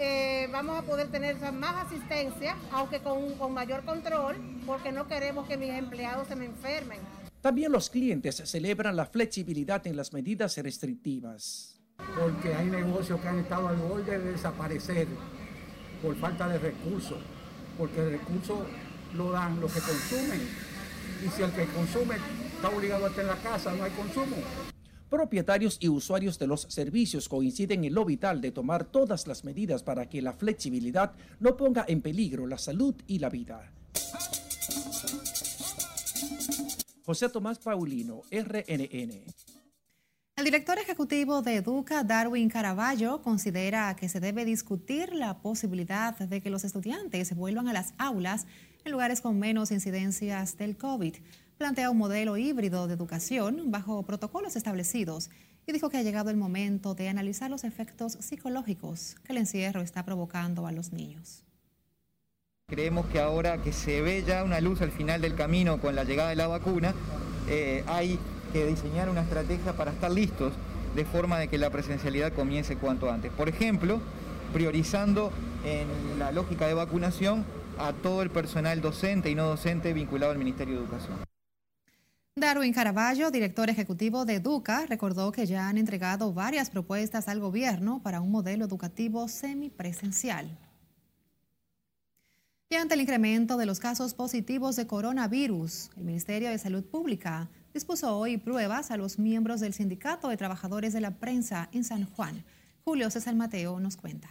eh, 0.00 0.48
vamos 0.50 0.78
a 0.78 0.82
poder 0.82 1.08
tener 1.08 1.36
más 1.52 1.86
asistencia, 1.86 2.56
aunque 2.72 3.00
con, 3.00 3.34
con 3.34 3.52
mayor 3.52 3.84
control, 3.84 4.36
porque 4.66 4.92
no 4.92 5.06
queremos 5.06 5.46
que 5.46 5.56
mis 5.56 5.70
empleados 5.70 6.28
se 6.28 6.36
me 6.36 6.46
enfermen. 6.46 6.98
También 7.40 7.72
los 7.72 7.88
clientes 7.90 8.42
celebran 8.44 8.96
la 8.96 9.06
flexibilidad 9.06 9.86
en 9.86 9.96
las 9.96 10.12
medidas 10.12 10.56
restrictivas. 10.58 11.80
Porque 12.18 12.54
hay 12.54 12.66
negocios 12.66 13.20
que 13.20 13.28
han 13.28 13.38
estado 13.38 13.68
al 13.68 13.76
borde 13.76 14.18
de 14.18 14.32
desaparecer 14.32 15.06
por 16.02 16.16
falta 16.16 16.48
de 16.48 16.58
recursos, 16.58 17.18
porque 17.76 18.00
el 18.00 18.10
recurso 18.12 18.66
lo 19.14 19.32
dan 19.32 19.60
los 19.60 19.72
que 19.72 19.80
consumen. 19.80 20.40
Y 21.24 21.28
si 21.28 21.42
el 21.42 21.52
que 21.52 21.66
consume 21.66 22.16
está 22.54 22.68
obligado 22.68 23.04
a 23.04 23.08
estar 23.08 23.24
en 23.24 23.30
la 23.30 23.36
casa, 23.36 23.72
no 23.74 23.84
hay 23.84 23.90
consumo. 23.90 24.36
Propietarios 25.10 25.76
y 25.80 25.88
usuarios 25.88 26.38
de 26.38 26.46
los 26.46 26.62
servicios 26.70 27.28
coinciden 27.28 27.84
en 27.84 27.92
lo 27.92 28.04
vital 28.04 28.40
de 28.40 28.52
tomar 28.52 28.84
todas 28.84 29.26
las 29.26 29.44
medidas 29.44 29.82
para 29.82 30.08
que 30.08 30.22
la 30.22 30.32
flexibilidad 30.32 31.12
no 31.40 31.56
ponga 31.56 31.84
en 31.88 32.00
peligro 32.00 32.46
la 32.46 32.58
salud 32.58 32.94
y 33.08 33.18
la 33.18 33.28
vida. 33.28 33.72
José 37.04 37.28
Tomás 37.28 37.58
Paulino, 37.58 38.22
RNN. 38.30 39.24
El 40.36 40.44
director 40.44 40.78
ejecutivo 40.78 41.42
de 41.42 41.56
Educa, 41.56 42.04
Darwin 42.04 42.48
Caraballo, 42.48 43.20
considera 43.20 43.94
que 43.96 44.08
se 44.08 44.20
debe 44.20 44.44
discutir 44.44 45.12
la 45.12 45.42
posibilidad 45.42 46.16
de 46.16 46.40
que 46.40 46.50
los 46.50 46.62
estudiantes 46.62 47.34
vuelvan 47.34 47.66
a 47.66 47.72
las 47.72 47.94
aulas 47.98 48.46
en 48.84 48.92
lugares 48.92 49.20
con 49.20 49.40
menos 49.40 49.72
incidencias 49.72 50.56
del 50.56 50.76
COVID 50.76 51.16
plantea 51.60 51.90
un 51.90 51.98
modelo 51.98 52.38
híbrido 52.38 52.88
de 52.88 52.94
educación 52.94 53.70
bajo 53.70 54.02
protocolos 54.02 54.56
establecidos 54.56 55.28
y 55.66 55.72
dijo 55.72 55.90
que 55.90 55.98
ha 55.98 56.02
llegado 56.02 56.30
el 56.30 56.38
momento 56.38 56.94
de 56.94 57.10
analizar 57.10 57.50
los 57.50 57.64
efectos 57.64 58.12
psicológicos 58.18 59.16
que 59.24 59.32
el 59.32 59.38
encierro 59.40 59.82
está 59.82 60.02
provocando 60.02 60.66
a 60.66 60.72
los 60.72 60.94
niños. 60.94 61.44
Creemos 62.66 63.04
que 63.08 63.20
ahora 63.20 63.60
que 63.62 63.74
se 63.74 64.00
ve 64.00 64.24
ya 64.26 64.42
una 64.42 64.62
luz 64.62 64.80
al 64.80 64.90
final 64.90 65.20
del 65.20 65.34
camino 65.34 65.82
con 65.82 65.94
la 65.94 66.04
llegada 66.04 66.30
de 66.30 66.36
la 66.36 66.46
vacuna, 66.46 66.94
eh, 67.46 67.84
hay 67.86 68.18
que 68.54 68.64
diseñar 68.64 69.10
una 69.10 69.20
estrategia 69.20 69.74
para 69.74 69.90
estar 69.90 70.10
listos 70.10 70.54
de 70.96 71.04
forma 71.04 71.38
de 71.38 71.48
que 71.48 71.58
la 71.58 71.68
presencialidad 71.68 72.32
comience 72.32 72.76
cuanto 72.76 73.10
antes. 73.10 73.30
Por 73.32 73.50
ejemplo, 73.50 74.00
priorizando 74.54 75.30
en 75.66 76.18
la 76.18 76.32
lógica 76.32 76.66
de 76.66 76.72
vacunación 76.72 77.44
a 77.78 77.92
todo 77.92 78.22
el 78.22 78.30
personal 78.30 78.80
docente 78.80 79.28
y 79.28 79.34
no 79.34 79.44
docente 79.44 79.92
vinculado 79.92 80.32
al 80.32 80.38
Ministerio 80.38 80.76
de 80.76 80.80
Educación. 80.80 81.30
Darwin 82.40 82.72
Caraballo, 82.72 83.30
director 83.30 83.68
ejecutivo 83.68 84.24
de 84.24 84.36
Educa, 84.36 84.86
recordó 84.86 85.30
que 85.30 85.44
ya 85.44 85.68
han 85.68 85.76
entregado 85.76 86.32
varias 86.32 86.70
propuestas 86.70 87.28
al 87.28 87.38
gobierno 87.38 88.00
para 88.02 88.22
un 88.22 88.30
modelo 88.30 88.64
educativo 88.64 89.28
semipresencial. 89.28 90.58
Y 92.70 92.76
ante 92.76 92.94
el 92.94 93.02
incremento 93.02 93.58
de 93.58 93.66
los 93.66 93.78
casos 93.78 94.14
positivos 94.14 94.76
de 94.76 94.86
coronavirus, 94.86 95.90
el 95.96 96.04
Ministerio 96.04 96.48
de 96.48 96.56
Salud 96.56 96.82
Pública 96.82 97.50
dispuso 97.74 98.16
hoy 98.16 98.38
pruebas 98.38 98.90
a 98.90 98.96
los 98.96 99.18
miembros 99.18 99.60
del 99.60 99.74
Sindicato 99.74 100.28
de 100.28 100.38
Trabajadores 100.38 100.94
de 100.94 101.00
la 101.02 101.18
Prensa 101.18 101.68
en 101.72 101.84
San 101.84 102.06
Juan. 102.06 102.42
Julio 102.84 103.10
César 103.10 103.34
Mateo 103.34 103.78
nos 103.80 103.96
cuenta. 103.96 104.30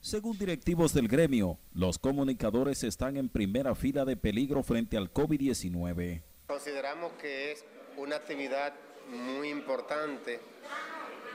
Según 0.00 0.38
directivos 0.38 0.94
del 0.94 1.08
gremio, 1.08 1.58
los 1.74 1.98
comunicadores 1.98 2.82
están 2.82 3.16
en 3.16 3.28
primera 3.28 3.74
fila 3.74 4.04
de 4.04 4.16
peligro 4.16 4.62
frente 4.62 4.96
al 4.96 5.12
COVID-19. 5.12 6.22
Consideramos 6.48 7.12
que 7.20 7.52
es 7.52 7.62
una 7.98 8.16
actividad 8.16 8.72
muy 9.06 9.50
importante 9.50 10.40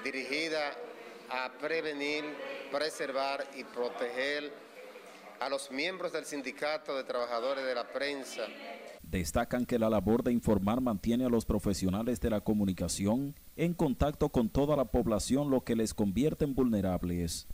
dirigida 0.03 0.71
a 1.29 1.51
prevenir, 1.61 2.23
preservar 2.71 3.45
y 3.55 3.63
proteger 3.63 4.51
a 5.39 5.49
los 5.49 5.69
miembros 5.69 6.13
del 6.13 6.25
Sindicato 6.25 6.97
de 6.97 7.03
Trabajadores 7.03 7.63
de 7.63 7.75
la 7.75 7.87
Prensa. 7.87 8.47
Destacan 9.03 9.67
que 9.67 9.77
la 9.77 9.87
labor 9.87 10.23
de 10.23 10.31
informar 10.31 10.81
mantiene 10.81 11.25
a 11.25 11.29
los 11.29 11.45
profesionales 11.45 12.19
de 12.19 12.31
la 12.31 12.41
comunicación 12.41 13.35
en 13.55 13.75
contacto 13.75 14.29
con 14.29 14.49
toda 14.49 14.75
la 14.75 14.85
población, 14.85 15.51
lo 15.51 15.61
que 15.61 15.75
les 15.75 15.93
convierte 15.93 16.43
en 16.43 16.55
vulnerables. 16.55 17.47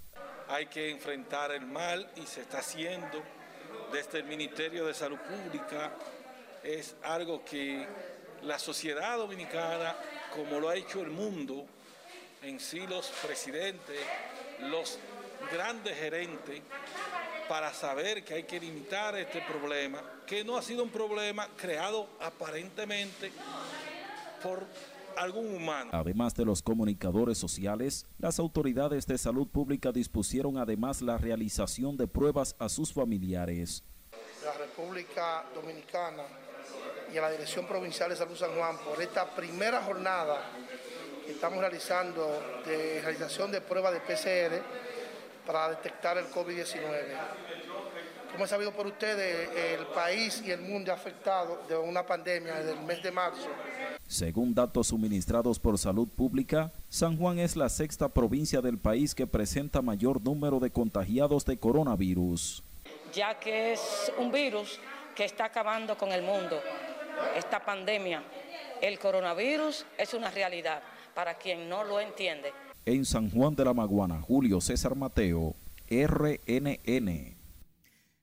Hay 0.47 0.67
que 0.67 0.91
enfrentar 0.91 1.51
el 1.51 1.65
mal 1.65 2.09
y 2.15 2.25
se 2.25 2.39
está 2.39 2.59
haciendo 2.59 3.21
desde 3.91 4.19
el 4.19 4.25
Ministerio 4.27 4.85
de 4.85 4.93
Salud 4.93 5.19
Pública. 5.19 5.93
Es 6.63 6.95
algo 7.03 7.43
que 7.43 7.87
la 8.43 8.59
sociedad 8.59 9.17
dominicana, 9.17 9.95
como 10.33 10.59
lo 10.59 10.69
ha 10.69 10.75
hecho 10.75 11.01
el 11.01 11.09
mundo, 11.09 11.65
en 12.41 12.59
sí 12.59 12.85
los 12.87 13.07
presidentes, 13.25 13.99
los 14.61 14.99
grandes 15.51 15.97
gerentes, 15.97 16.61
para 17.47 17.73
saber 17.73 18.23
que 18.23 18.35
hay 18.35 18.43
que 18.43 18.59
limitar 18.59 19.15
este 19.17 19.41
problema, 19.41 20.01
que 20.25 20.43
no 20.43 20.57
ha 20.57 20.61
sido 20.61 20.83
un 20.83 20.89
problema 20.89 21.47
creado 21.57 22.07
aparentemente 22.19 23.31
por 24.43 24.65
algún 25.17 25.55
humano. 25.55 25.89
Además 25.93 26.35
de 26.35 26.45
los 26.45 26.61
comunicadores 26.61 27.37
sociales, 27.37 28.05
las 28.19 28.39
autoridades 28.39 29.07
de 29.07 29.17
salud 29.17 29.47
pública 29.47 29.91
dispusieron 29.91 30.57
además 30.57 31.01
la 31.01 31.17
realización 31.17 31.97
de 31.97 32.07
pruebas 32.07 32.55
a 32.59 32.69
sus 32.69 32.93
familiares. 32.93 33.83
La 34.45 34.53
República 34.53 35.45
Dominicana 35.53 36.23
y 37.13 37.17
a 37.17 37.21
la 37.21 37.31
Dirección 37.31 37.65
Provincial 37.65 38.09
de 38.09 38.15
Salud 38.15 38.35
San 38.35 38.55
Juan 38.55 38.77
por 38.77 39.01
esta 39.01 39.25
primera 39.33 39.81
jornada 39.81 40.41
que 41.25 41.31
estamos 41.31 41.59
realizando 41.59 42.61
de 42.65 43.01
realización 43.01 43.51
de 43.51 43.61
pruebas 43.61 43.93
de 43.93 43.99
PCR 44.01 44.61
para 45.45 45.69
detectar 45.69 46.17
el 46.17 46.25
COVID-19. 46.27 46.77
Como 48.31 48.43
es 48.43 48.49
sabido 48.49 48.71
por 48.71 48.85
ustedes, 48.85 49.49
el 49.79 49.87
país 49.87 50.41
y 50.45 50.51
el 50.51 50.61
mundo 50.61 50.91
ha 50.91 50.95
afectado 50.95 51.63
de 51.67 51.75
una 51.75 52.05
pandemia 52.05 52.55
desde 52.59 52.73
el 52.73 52.81
mes 52.81 53.01
de 53.01 53.11
marzo. 53.11 53.47
Según 54.07 54.53
datos 54.53 54.87
suministrados 54.87 55.59
por 55.59 55.77
Salud 55.77 56.07
Pública, 56.07 56.71
San 56.89 57.17
Juan 57.17 57.39
es 57.39 57.55
la 57.55 57.69
sexta 57.69 58.09
provincia 58.09 58.61
del 58.61 58.77
país 58.77 59.15
que 59.15 59.27
presenta 59.27 59.81
mayor 59.81 60.21
número 60.21 60.59
de 60.59 60.71
contagiados 60.71 61.45
de 61.45 61.57
coronavirus. 61.57 62.63
Ya 63.13 63.39
que 63.39 63.73
es 63.73 64.11
un 64.17 64.31
virus 64.31 64.79
que 65.19 65.25
está 65.25 65.43
acabando 65.43 65.97
con 65.97 66.13
el 66.13 66.21
mundo, 66.21 66.61
esta 67.35 67.59
pandemia, 67.59 68.23
el 68.81 68.97
coronavirus 68.99 69.85
es 69.97 70.13
una 70.13 70.31
realidad 70.31 70.81
para 71.13 71.33
quien 71.33 71.67
no 71.67 71.83
lo 71.83 71.99
entiende. 71.99 72.53
En 72.85 73.03
San 73.03 73.29
Juan 73.29 73.53
de 73.53 73.65
la 73.65 73.73
Maguana, 73.73 74.21
Julio 74.21 74.61
César 74.61 74.95
Mateo, 74.95 75.57
RNN. 75.89 77.35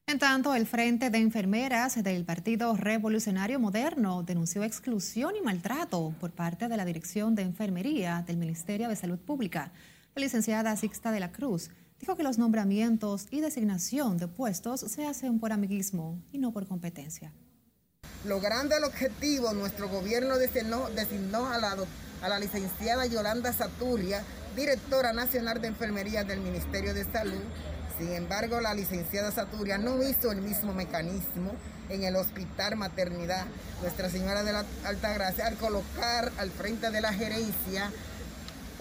En 0.06 0.18
tanto, 0.18 0.54
el 0.54 0.66
Frente 0.66 1.10
de 1.10 1.18
Enfermeras 1.18 2.02
del 2.02 2.24
Partido 2.24 2.74
Revolucionario 2.74 3.60
Moderno 3.60 4.22
denunció 4.22 4.64
exclusión 4.64 5.36
y 5.36 5.42
maltrato 5.42 6.14
por 6.18 6.30
parte 6.30 6.66
de 6.66 6.78
la 6.78 6.86
Dirección 6.86 7.34
de 7.34 7.42
Enfermería 7.42 8.24
del 8.26 8.38
Ministerio 8.38 8.88
de 8.88 8.96
Salud 8.96 9.18
Pública. 9.18 9.70
La 10.14 10.22
licenciada 10.22 10.74
Sixta 10.76 11.12
de 11.12 11.20
la 11.20 11.30
Cruz 11.30 11.68
dijo 12.00 12.16
que 12.16 12.22
los 12.22 12.38
nombramientos 12.38 13.26
y 13.30 13.40
designación 13.40 14.18
de 14.18 14.28
puestos 14.28 14.80
se 14.80 15.06
hacen 15.06 15.38
por 15.38 15.52
amiguismo 15.52 16.22
y 16.32 16.38
no 16.38 16.52
por 16.52 16.66
competencia. 16.66 17.32
Logrando 18.24 18.76
el 18.76 18.84
objetivo, 18.84 19.52
nuestro 19.52 19.88
gobierno 19.88 20.38
designó, 20.38 20.88
designó 20.90 21.46
a, 21.46 21.58
la, 21.58 21.76
a 22.22 22.28
la 22.28 22.38
licenciada 22.38 23.06
Yolanda 23.06 23.52
Saturia 23.52 24.22
directora 24.56 25.12
nacional 25.12 25.60
de 25.60 25.68
enfermería 25.68 26.24
del 26.24 26.40
Ministerio 26.40 26.94
de 26.94 27.04
Salud. 27.04 27.42
Sin 27.98 28.12
embargo, 28.12 28.60
la 28.60 28.74
licenciada 28.74 29.30
Saturia 29.30 29.78
no 29.78 30.02
hizo 30.02 30.32
el 30.32 30.40
mismo 30.40 30.72
mecanismo 30.72 31.52
en 31.88 32.02
el 32.02 32.16
Hospital 32.16 32.76
Maternidad 32.76 33.46
Nuestra 33.80 34.10
Señora 34.10 34.42
de 34.42 34.52
la 34.52 34.64
Altagracia 34.84 35.46
al 35.46 35.56
colocar 35.56 36.32
al 36.38 36.50
frente 36.50 36.90
de 36.90 37.00
la 37.00 37.12
gerencia 37.12 37.92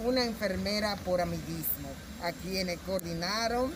una 0.04 0.26
enfermera 0.26 0.96
por 0.98 1.22
amiguismo, 1.22 1.90
a 2.26 2.32
quienes 2.32 2.80
coordinaron, 2.80 3.72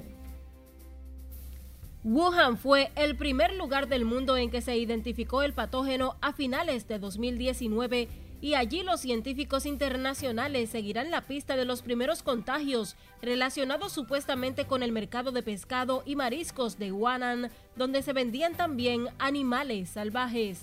Wuhan 2.04 2.58
fue 2.58 2.90
el 2.96 3.16
primer 3.16 3.54
lugar 3.54 3.86
del 3.86 4.04
mundo 4.04 4.36
en 4.36 4.50
que 4.50 4.60
se 4.60 4.76
identificó 4.76 5.42
el 5.42 5.52
patógeno 5.52 6.16
a 6.20 6.32
finales 6.32 6.88
de 6.88 6.98
2019 6.98 8.08
y 8.40 8.54
allí 8.54 8.82
los 8.82 9.00
científicos 9.00 9.66
internacionales 9.66 10.70
seguirán 10.70 11.12
la 11.12 11.20
pista 11.20 11.54
de 11.54 11.64
los 11.64 11.82
primeros 11.82 12.24
contagios 12.24 12.96
relacionados 13.22 13.92
supuestamente 13.92 14.66
con 14.66 14.82
el 14.82 14.90
mercado 14.90 15.30
de 15.30 15.44
pescado 15.44 16.02
y 16.04 16.16
mariscos 16.16 16.76
de 16.76 16.90
Wuhan, 16.90 17.52
donde 17.76 18.02
se 18.02 18.12
vendían 18.12 18.54
también 18.54 19.06
animales 19.20 19.90
salvajes. 19.90 20.62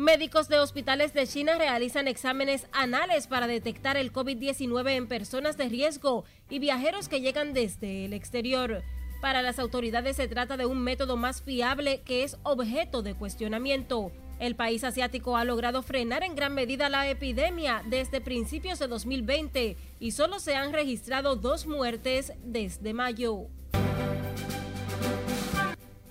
Médicos 0.00 0.48
de 0.48 0.58
hospitales 0.58 1.12
de 1.12 1.26
China 1.26 1.56
realizan 1.58 2.08
exámenes 2.08 2.66
anales 2.72 3.26
para 3.26 3.46
detectar 3.46 3.98
el 3.98 4.14
COVID-19 4.14 4.92
en 4.92 5.06
personas 5.06 5.58
de 5.58 5.68
riesgo 5.68 6.24
y 6.48 6.58
viajeros 6.58 7.06
que 7.10 7.20
llegan 7.20 7.52
desde 7.52 8.06
el 8.06 8.14
exterior. 8.14 8.82
Para 9.20 9.42
las 9.42 9.58
autoridades 9.58 10.16
se 10.16 10.26
trata 10.26 10.56
de 10.56 10.64
un 10.64 10.78
método 10.78 11.18
más 11.18 11.42
fiable 11.42 12.00
que 12.00 12.24
es 12.24 12.38
objeto 12.44 13.02
de 13.02 13.12
cuestionamiento. 13.12 14.10
El 14.38 14.56
país 14.56 14.84
asiático 14.84 15.36
ha 15.36 15.44
logrado 15.44 15.82
frenar 15.82 16.22
en 16.22 16.34
gran 16.34 16.54
medida 16.54 16.88
la 16.88 17.06
epidemia 17.06 17.82
desde 17.84 18.22
principios 18.22 18.78
de 18.78 18.88
2020 18.88 19.76
y 20.00 20.10
solo 20.12 20.38
se 20.38 20.54
han 20.54 20.72
registrado 20.72 21.36
dos 21.36 21.66
muertes 21.66 22.32
desde 22.42 22.94
mayo. 22.94 23.48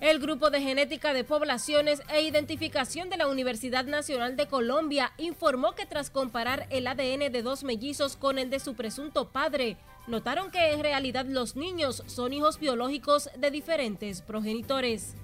El 0.00 0.18
Grupo 0.18 0.48
de 0.48 0.62
Genética 0.62 1.12
de 1.12 1.24
Poblaciones 1.24 2.00
e 2.08 2.22
Identificación 2.22 3.10
de 3.10 3.18
la 3.18 3.28
Universidad 3.28 3.84
Nacional 3.84 4.34
de 4.34 4.48
Colombia 4.48 5.12
informó 5.18 5.74
que 5.74 5.84
tras 5.84 6.08
comparar 6.08 6.66
el 6.70 6.86
ADN 6.86 7.30
de 7.30 7.42
dos 7.42 7.64
mellizos 7.64 8.16
con 8.16 8.38
el 8.38 8.48
de 8.48 8.60
su 8.60 8.74
presunto 8.74 9.28
padre, 9.28 9.76
notaron 10.06 10.50
que 10.50 10.72
en 10.72 10.82
realidad 10.82 11.26
los 11.26 11.54
niños 11.54 12.02
son 12.06 12.32
hijos 12.32 12.58
biológicos 12.58 13.28
de 13.36 13.50
diferentes 13.50 14.22
progenitores. 14.22 15.16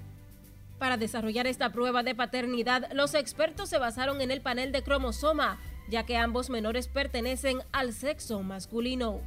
Para 0.77 0.97
desarrollar 0.97 1.47
esta 1.47 1.71
prueba 1.71 2.03
de 2.03 2.13
paternidad, 2.13 2.91
los 2.93 3.15
expertos 3.15 3.69
se 3.69 3.79
basaron 3.79 4.21
en 4.21 4.29
el 4.29 4.41
panel 4.41 4.71
de 4.71 4.83
cromosoma, 4.83 5.59
ya 5.89 6.05
que 6.05 6.17
ambos 6.17 6.51
menores 6.51 6.87
pertenecen 6.87 7.63
al 7.71 7.93
sexo 7.93 8.43
masculino. 8.43 9.21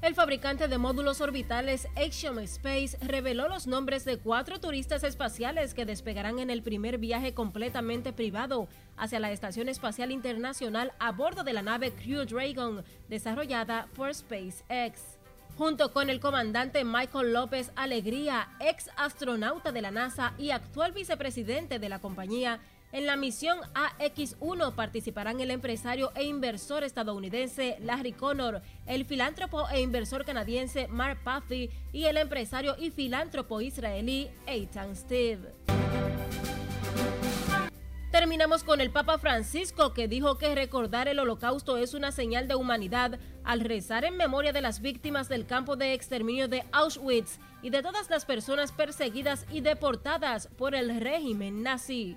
El 0.00 0.14
fabricante 0.14 0.68
de 0.68 0.78
módulos 0.78 1.20
orbitales 1.20 1.88
Axiom 1.96 2.38
Space 2.38 2.96
reveló 3.00 3.48
los 3.48 3.66
nombres 3.66 4.04
de 4.04 4.16
cuatro 4.16 4.60
turistas 4.60 5.02
espaciales 5.02 5.74
que 5.74 5.86
despegarán 5.86 6.38
en 6.38 6.50
el 6.50 6.62
primer 6.62 6.98
viaje 6.98 7.34
completamente 7.34 8.12
privado 8.12 8.68
hacia 8.96 9.18
la 9.18 9.32
Estación 9.32 9.68
Espacial 9.68 10.12
Internacional 10.12 10.92
a 11.00 11.10
bordo 11.10 11.42
de 11.42 11.52
la 11.52 11.62
nave 11.62 11.90
Crew 11.90 12.24
Dragon, 12.26 12.84
desarrollada 13.08 13.88
por 13.96 14.14
SpaceX. 14.14 15.18
Junto 15.56 15.92
con 15.92 16.10
el 16.10 16.20
comandante 16.20 16.84
Michael 16.84 17.32
López 17.32 17.72
Alegría, 17.74 18.50
ex 18.60 18.90
astronauta 18.96 19.72
de 19.72 19.82
la 19.82 19.90
NASA 19.90 20.32
y 20.38 20.52
actual 20.52 20.92
vicepresidente 20.92 21.80
de 21.80 21.88
la 21.88 21.98
compañía, 21.98 22.60
en 22.92 23.06
la 23.06 23.16
misión 23.16 23.58
AX1 23.74 24.74
participarán 24.74 25.40
el 25.40 25.50
empresario 25.50 26.10
e 26.14 26.24
inversor 26.24 26.84
estadounidense 26.84 27.76
Larry 27.80 28.12
Connor, 28.12 28.62
el 28.86 29.04
filántropo 29.04 29.68
e 29.68 29.80
inversor 29.80 30.24
canadiense 30.24 30.88
Mark 30.88 31.18
Puffy 31.22 31.70
y 31.92 32.04
el 32.04 32.16
empresario 32.16 32.76
y 32.78 32.90
filántropo 32.90 33.60
israelí 33.60 34.30
Eitan 34.46 34.96
Steve. 34.96 35.54
Terminamos 38.10 38.64
con 38.64 38.80
el 38.80 38.90
Papa 38.90 39.18
Francisco 39.18 39.92
que 39.92 40.08
dijo 40.08 40.38
que 40.38 40.54
recordar 40.54 41.08
el 41.08 41.18
holocausto 41.18 41.76
es 41.76 41.92
una 41.92 42.10
señal 42.10 42.48
de 42.48 42.54
humanidad 42.54 43.20
al 43.44 43.60
rezar 43.60 44.06
en 44.06 44.16
memoria 44.16 44.52
de 44.52 44.62
las 44.62 44.80
víctimas 44.80 45.28
del 45.28 45.44
campo 45.44 45.76
de 45.76 45.92
exterminio 45.92 46.48
de 46.48 46.64
Auschwitz 46.72 47.38
y 47.62 47.68
de 47.68 47.82
todas 47.82 48.08
las 48.08 48.24
personas 48.24 48.72
perseguidas 48.72 49.44
y 49.52 49.60
deportadas 49.60 50.48
por 50.56 50.74
el 50.74 51.00
régimen 51.00 51.62
nazi. 51.62 52.16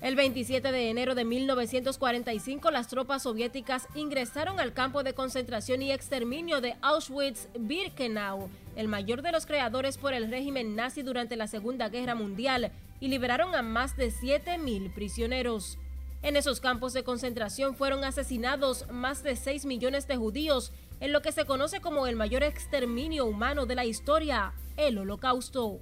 El 0.00 0.16
27 0.16 0.70
de 0.70 0.90
enero 0.90 1.14
de 1.14 1.24
1945, 1.24 2.70
las 2.70 2.88
tropas 2.88 3.22
soviéticas 3.22 3.88
ingresaron 3.94 4.60
al 4.60 4.74
campo 4.74 5.02
de 5.02 5.14
concentración 5.14 5.80
y 5.80 5.92
exterminio 5.92 6.60
de 6.60 6.74
Auschwitz-Birkenau, 6.82 8.48
el 8.76 8.88
mayor 8.88 9.22
de 9.22 9.32
los 9.32 9.46
creadores 9.46 9.96
por 9.96 10.12
el 10.12 10.30
régimen 10.30 10.76
nazi 10.76 11.02
durante 11.02 11.36
la 11.36 11.46
Segunda 11.46 11.88
Guerra 11.88 12.14
Mundial, 12.14 12.70
y 13.00 13.08
liberaron 13.08 13.54
a 13.54 13.62
más 13.62 13.96
de 13.96 14.10
7.000 14.10 14.92
prisioneros. 14.92 15.78
En 16.22 16.36
esos 16.36 16.60
campos 16.60 16.92
de 16.92 17.04
concentración 17.04 17.74
fueron 17.74 18.04
asesinados 18.04 18.86
más 18.90 19.22
de 19.22 19.36
6 19.36 19.64
millones 19.64 20.06
de 20.06 20.16
judíos, 20.16 20.72
en 21.00 21.12
lo 21.12 21.22
que 21.22 21.32
se 21.32 21.46
conoce 21.46 21.80
como 21.80 22.06
el 22.06 22.16
mayor 22.16 22.42
exterminio 22.42 23.24
humano 23.24 23.64
de 23.64 23.74
la 23.74 23.84
historia, 23.86 24.52
el 24.76 24.98
Holocausto. 24.98 25.80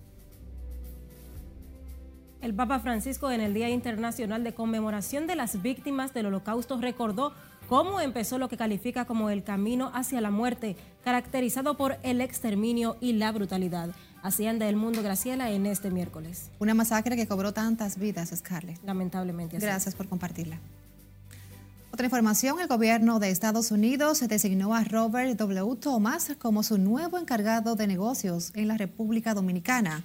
El 2.43 2.55
Papa 2.55 2.81
Francisco 2.81 3.31
en 3.31 3.41
el 3.41 3.55
Día 3.55 3.71
Internacional 3.71 4.43
de 4.43 4.53
Conmemoración 4.53 5.29
de 5.29 5.37
las 5.37 5.63
Víctimas 5.63 6.13
del 6.13 6.27
Holocausto 6.27 6.77
recordó 6.77 7.33
cómo 7.69 8.01
empezó 8.01 8.37
lo 8.37 8.49
que 8.49 8.57
califica 8.57 9.05
como 9.05 9.31
el 9.31 9.45
camino 9.45 9.93
hacia 9.95 10.21
la 10.21 10.33
muerte, 10.33 10.75
caracterizado 11.05 11.77
por 11.77 11.99
el 12.03 12.21
exterminio 12.21 12.97
y 13.01 13.13
la 13.13 13.31
brutalidad. 13.31 13.91
Así 14.23 14.45
anda 14.49 14.69
el 14.69 14.75
mundo, 14.75 15.05
Graciela, 15.05 15.53
en 15.53 15.67
este 15.67 15.93
miércoles. 15.93 16.51
Una 16.59 16.75
masacre 16.75 17.15
que 17.15 17.29
cobró 17.29 17.53
tantas 17.53 17.97
vidas, 17.97 18.33
Scarlett. 18.35 18.83
Lamentablemente. 18.83 19.61
Gracias 19.61 19.95
por 19.95 20.09
compartirla. 20.09 20.59
Otra 21.93 22.07
información, 22.07 22.59
el 22.59 22.67
gobierno 22.67 23.21
de 23.21 23.31
Estados 23.31 23.71
Unidos 23.71 24.19
designó 24.27 24.75
a 24.75 24.83
Robert 24.83 25.39
W. 25.39 25.77
Thomas 25.77 26.33
como 26.41 26.65
su 26.65 26.77
nuevo 26.77 27.19
encargado 27.19 27.77
de 27.77 27.87
negocios 27.87 28.51
en 28.57 28.67
la 28.67 28.77
República 28.77 29.33
Dominicana. 29.33 30.03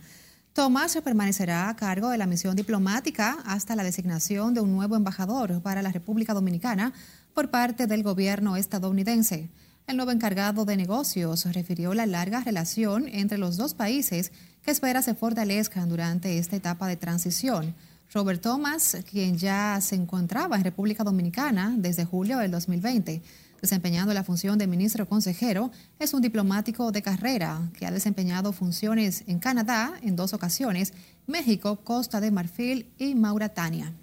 Thomas 0.58 0.98
permanecerá 1.04 1.70
a 1.70 1.76
cargo 1.76 2.10
de 2.10 2.18
la 2.18 2.26
misión 2.26 2.56
diplomática 2.56 3.38
hasta 3.46 3.76
la 3.76 3.84
designación 3.84 4.56
de 4.56 4.62
un 4.62 4.72
nuevo 4.72 4.96
embajador 4.96 5.62
para 5.62 5.84
la 5.84 5.92
República 5.92 6.34
Dominicana 6.34 6.94
por 7.36 7.52
parte 7.52 7.86
del 7.86 8.02
gobierno 8.02 8.58
estadounidense. 8.58 9.50
El 9.86 9.98
nuevo 9.98 10.10
encargado 10.10 10.66
de 10.66 10.76
negocios 10.76 11.46
refirió 11.54 11.94
la 11.94 12.08
larga 12.08 12.44
relación 12.44 13.08
entre 13.08 13.38
los 13.38 13.56
dos 13.56 13.76
países 13.76 14.32
que 14.64 14.72
espera 14.72 15.04
se 15.04 15.14
fortalezcan 15.14 15.90
durante 15.90 16.40
esta 16.40 16.56
etapa 16.56 16.88
de 16.88 16.96
transición. 16.96 17.76
Robert 18.12 18.42
Thomas, 18.42 18.98
quien 19.08 19.38
ya 19.38 19.78
se 19.80 19.94
encontraba 19.94 20.56
en 20.56 20.64
República 20.64 21.04
Dominicana 21.04 21.76
desde 21.78 22.04
julio 22.04 22.40
del 22.40 22.50
2020, 22.50 23.22
desempeñando 23.62 24.14
la 24.14 24.24
función 24.24 24.58
de 24.58 24.68
ministro 24.68 25.08
consejero, 25.08 25.72
es 26.00 26.14
un 26.14 26.22
diplomático 26.22 26.92
de 26.92 27.02
carrera 27.02 27.70
que 27.78 27.86
ha 27.86 27.92
desempeñado 27.92 28.54
funciones 28.54 29.24
en 29.28 29.40
Canadá 29.40 29.94
en 30.02 30.16
dos 30.16 30.34
ocasiones, 30.34 30.94
México, 31.26 31.78
Costa 31.84 32.22
de 32.22 32.32
Marfil 32.32 32.92
y 32.98 33.16
Mauritania. 33.16 33.94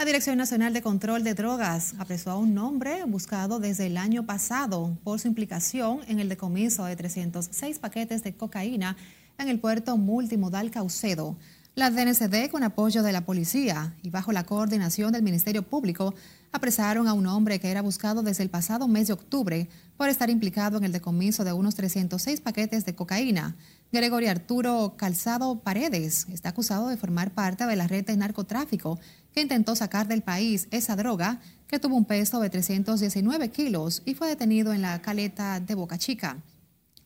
La 0.00 0.04
Dirección 0.04 0.38
Nacional 0.38 0.72
de 0.72 0.80
Control 0.80 1.24
de 1.24 1.34
Drogas 1.34 1.94
apresó 1.98 2.30
a 2.30 2.38
un 2.38 2.56
hombre 2.58 3.02
buscado 3.04 3.58
desde 3.58 3.86
el 3.86 3.96
año 3.96 4.24
pasado 4.24 4.96
por 5.02 5.18
su 5.18 5.26
implicación 5.26 6.02
en 6.06 6.20
el 6.20 6.28
decomiso 6.28 6.84
de 6.84 6.94
306 6.94 7.80
paquetes 7.80 8.22
de 8.22 8.36
cocaína 8.36 8.96
en 9.38 9.48
el 9.48 9.58
puerto 9.58 9.96
multimodal 9.96 10.70
Caucedo. 10.70 11.36
La 11.78 11.92
DNCD, 11.92 12.50
con 12.50 12.64
apoyo 12.64 13.04
de 13.04 13.12
la 13.12 13.20
policía 13.20 13.94
y 14.02 14.10
bajo 14.10 14.32
la 14.32 14.42
coordinación 14.42 15.12
del 15.12 15.22
Ministerio 15.22 15.62
Público, 15.62 16.12
apresaron 16.50 17.06
a 17.06 17.12
un 17.12 17.28
hombre 17.28 17.60
que 17.60 17.70
era 17.70 17.82
buscado 17.82 18.24
desde 18.24 18.42
el 18.42 18.50
pasado 18.50 18.88
mes 18.88 19.06
de 19.06 19.12
octubre 19.12 19.68
por 19.96 20.08
estar 20.08 20.28
implicado 20.28 20.76
en 20.76 20.82
el 20.82 20.90
decomiso 20.90 21.44
de 21.44 21.52
unos 21.52 21.76
306 21.76 22.40
paquetes 22.40 22.84
de 22.84 22.96
cocaína. 22.96 23.54
Gregorio 23.92 24.28
Arturo 24.28 24.94
Calzado 24.96 25.60
Paredes 25.60 26.26
está 26.32 26.48
acusado 26.48 26.88
de 26.88 26.96
formar 26.96 27.30
parte 27.30 27.64
de 27.64 27.76
la 27.76 27.86
red 27.86 28.04
de 28.04 28.16
narcotráfico 28.16 28.98
que 29.32 29.42
intentó 29.42 29.76
sacar 29.76 30.08
del 30.08 30.22
país 30.22 30.66
esa 30.72 30.96
droga 30.96 31.40
que 31.68 31.78
tuvo 31.78 31.94
un 31.94 32.06
peso 32.06 32.40
de 32.40 32.50
319 32.50 33.50
kilos 33.50 34.02
y 34.04 34.16
fue 34.16 34.26
detenido 34.26 34.72
en 34.72 34.82
la 34.82 35.00
caleta 35.00 35.60
de 35.60 35.76
Boca 35.76 35.96
Chica. 35.96 36.38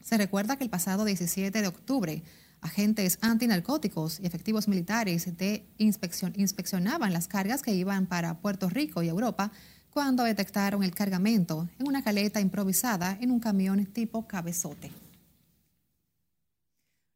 Se 0.02 0.16
recuerda 0.16 0.56
que 0.56 0.64
el 0.64 0.70
pasado 0.70 1.04
17 1.04 1.60
de 1.60 1.68
octubre, 1.68 2.22
Agentes 2.62 3.18
antinarcóticos 3.20 4.20
y 4.20 4.26
efectivos 4.26 4.68
militares 4.68 5.36
de 5.36 5.66
inspección 5.78 6.32
inspeccionaban 6.36 7.12
las 7.12 7.26
cargas 7.26 7.60
que 7.60 7.74
iban 7.74 8.06
para 8.06 8.38
Puerto 8.38 8.70
Rico 8.70 9.02
y 9.02 9.08
Europa 9.08 9.50
cuando 9.90 10.22
detectaron 10.22 10.84
el 10.84 10.94
cargamento 10.94 11.68
en 11.80 11.88
una 11.88 12.04
caleta 12.04 12.40
improvisada 12.40 13.18
en 13.20 13.32
un 13.32 13.40
camión 13.40 13.84
tipo 13.86 14.28
cabezote. 14.28 14.92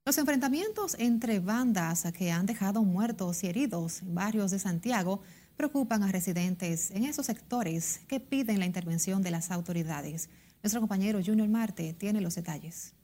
Los 0.04 0.18
enfrentamientos 0.18 0.96
entre 0.98 1.38
bandas 1.38 2.04
que 2.12 2.32
han 2.32 2.46
dejado 2.46 2.82
muertos 2.82 3.44
y 3.44 3.46
heridos 3.46 4.02
en 4.02 4.16
barrios 4.16 4.50
de 4.50 4.58
Santiago 4.58 5.22
preocupan 5.56 6.02
a 6.02 6.10
residentes 6.10 6.90
en 6.90 7.04
esos 7.04 7.26
sectores 7.26 8.00
que 8.08 8.18
piden 8.18 8.58
la 8.58 8.66
intervención 8.66 9.22
de 9.22 9.30
las 9.30 9.52
autoridades. 9.52 10.28
Nuestro 10.60 10.80
compañero 10.80 11.20
Junior 11.24 11.48
Marte 11.48 11.94
tiene 11.94 12.20
los 12.20 12.34
detalles. 12.34 12.95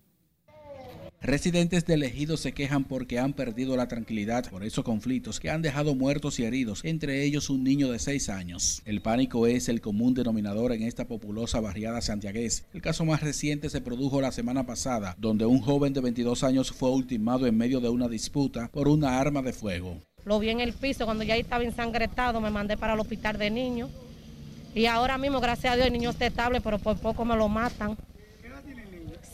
Residentes 1.23 1.87
del 1.87 2.03
ejido 2.03 2.37
se 2.37 2.51
quejan 2.51 2.83
porque 2.83 3.21
han 3.21 3.33
perdido 3.33 3.77
la 3.77 3.87
tranquilidad 3.87 4.51
por 4.51 4.65
esos 4.65 4.85
conflictos 4.85 5.39
que 5.39 5.51
han 5.51 5.63
dejado 5.63 5.95
muertos 5.95 6.41
y 6.41 6.45
heridos, 6.45 6.81
entre 6.85 7.23
ellos 7.23 7.49
un 7.49 7.63
niño 7.63 7.93
de 7.93 8.01
6 8.01 8.29
años. 8.29 8.83
El 8.87 9.03
pánico 9.03 9.47
es 9.47 9.69
el 9.69 9.81
común 9.81 10.15
denominador 10.15 10.73
en 10.73 10.83
esta 10.83 11.07
populosa 11.07 11.61
barriada 11.61 12.01
santiagués. 12.01 12.65
El 12.75 12.83
caso 12.83 13.05
más 13.05 13.21
reciente 13.21 13.71
se 13.71 13.81
produjo 13.81 14.21
la 14.21 14.33
semana 14.33 14.67
pasada, 14.67 15.15
donde 15.17 15.47
un 15.47 15.61
joven 15.61 15.93
de 15.93 16.01
22 16.01 16.43
años 16.43 16.73
fue 16.73 16.91
ultimado 16.91 17.47
en 17.47 17.57
medio 17.57 17.79
de 17.79 17.89
una 17.89 18.09
disputa 18.09 18.69
por 18.73 18.89
una 18.89 19.21
arma 19.21 19.43
de 19.43 19.53
fuego. 19.53 20.01
Lo 20.25 20.41
vi 20.41 20.49
en 20.49 20.59
el 20.59 20.73
piso 20.73 21.05
cuando 21.05 21.23
ya 21.23 21.37
estaba 21.37 21.63
ensangretado, 21.63 22.41
me 22.41 22.51
mandé 22.51 22.77
para 22.77 22.95
el 22.95 23.01
hospital 23.01 23.39
de 23.39 23.49
niños. 23.49 23.91
Y 24.75 24.87
ahora 24.87 25.19
mismo, 25.19 25.39
gracias 25.41 25.73
a 25.73 25.77
Dios, 25.77 25.87
el 25.87 25.93
niño 25.93 26.11
está 26.11 26.27
estable, 26.27 26.61
pero 26.61 26.81
por 26.81 26.99
poco 26.99 27.25
me 27.25 27.37
lo 27.37 27.49
matan. 27.49 27.97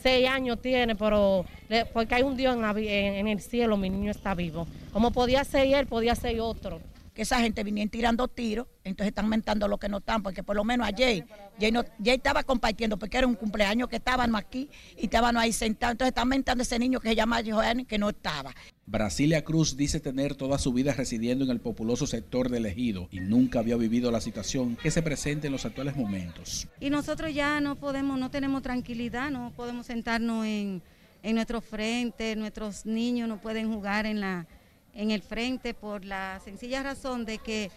Seis 0.00 0.28
años 0.28 0.60
tiene, 0.60 0.94
pero 0.94 1.44
porque 1.92 2.14
hay 2.14 2.22
un 2.22 2.36
Dios 2.36 2.56
en, 2.56 3.28
el 3.28 3.40
cielo, 3.40 3.76
mi 3.76 3.90
niño 3.90 4.10
está 4.10 4.34
vivo. 4.34 4.66
Como 4.92 5.10
podía 5.10 5.44
ser 5.44 5.66
él, 5.66 5.86
podía 5.86 6.14
ser 6.14 6.40
otro 6.40 6.80
que 7.18 7.22
esa 7.22 7.40
gente 7.40 7.64
vinieron 7.64 7.90
tirando 7.90 8.28
tiros, 8.28 8.68
entonces 8.84 9.08
están 9.08 9.28
mentando 9.28 9.66
lo 9.66 9.76
que 9.78 9.88
no 9.88 9.98
están, 9.98 10.22
porque 10.22 10.44
por 10.44 10.54
lo 10.54 10.62
menos 10.62 10.86
ayer, 10.86 11.26
Jay, 11.58 11.72
no, 11.72 11.84
estaba 12.04 12.44
compartiendo, 12.44 12.96
porque 12.96 13.18
era 13.18 13.26
un 13.26 13.34
cumpleaños 13.34 13.88
que 13.88 13.96
estaban 13.96 14.36
aquí 14.36 14.70
y 14.96 15.06
estaban 15.06 15.36
ahí 15.36 15.52
sentados, 15.52 15.94
entonces 15.94 16.12
están 16.12 16.28
mentando 16.28 16.60
a 16.60 16.62
ese 16.62 16.78
niño 16.78 17.00
que 17.00 17.08
se 17.08 17.16
llama 17.16 17.40
Johanny, 17.44 17.86
que 17.86 17.98
no 17.98 18.10
estaba. 18.10 18.54
Brasilia 18.86 19.42
Cruz 19.42 19.76
dice 19.76 19.98
tener 19.98 20.36
toda 20.36 20.58
su 20.58 20.72
vida 20.72 20.92
residiendo 20.92 21.44
en 21.44 21.50
el 21.50 21.60
populoso 21.60 22.06
sector 22.06 22.50
de 22.50 22.58
Ejido 22.68 23.08
y 23.10 23.18
nunca 23.18 23.58
había 23.58 23.74
vivido 23.74 24.12
la 24.12 24.20
situación 24.20 24.76
que 24.76 24.92
se 24.92 25.02
presenta 25.02 25.48
en 25.48 25.52
los 25.52 25.66
actuales 25.66 25.96
momentos. 25.96 26.68
Y 26.78 26.88
nosotros 26.88 27.34
ya 27.34 27.60
no 27.60 27.74
podemos, 27.74 28.16
no 28.20 28.30
tenemos 28.30 28.62
tranquilidad, 28.62 29.32
no 29.32 29.52
podemos 29.56 29.86
sentarnos 29.86 30.46
en, 30.46 30.84
en 31.24 31.34
nuestro 31.34 31.60
frente, 31.62 32.36
nuestros 32.36 32.86
niños 32.86 33.28
no 33.28 33.40
pueden 33.40 33.74
jugar 33.74 34.06
en 34.06 34.20
la 34.20 34.46
en 34.94 35.10
el 35.10 35.22
frente 35.22 35.74
por 35.74 36.04
la 36.04 36.40
sencilla 36.44 36.82
razón 36.82 37.24
de 37.24 37.38
que 37.38 37.70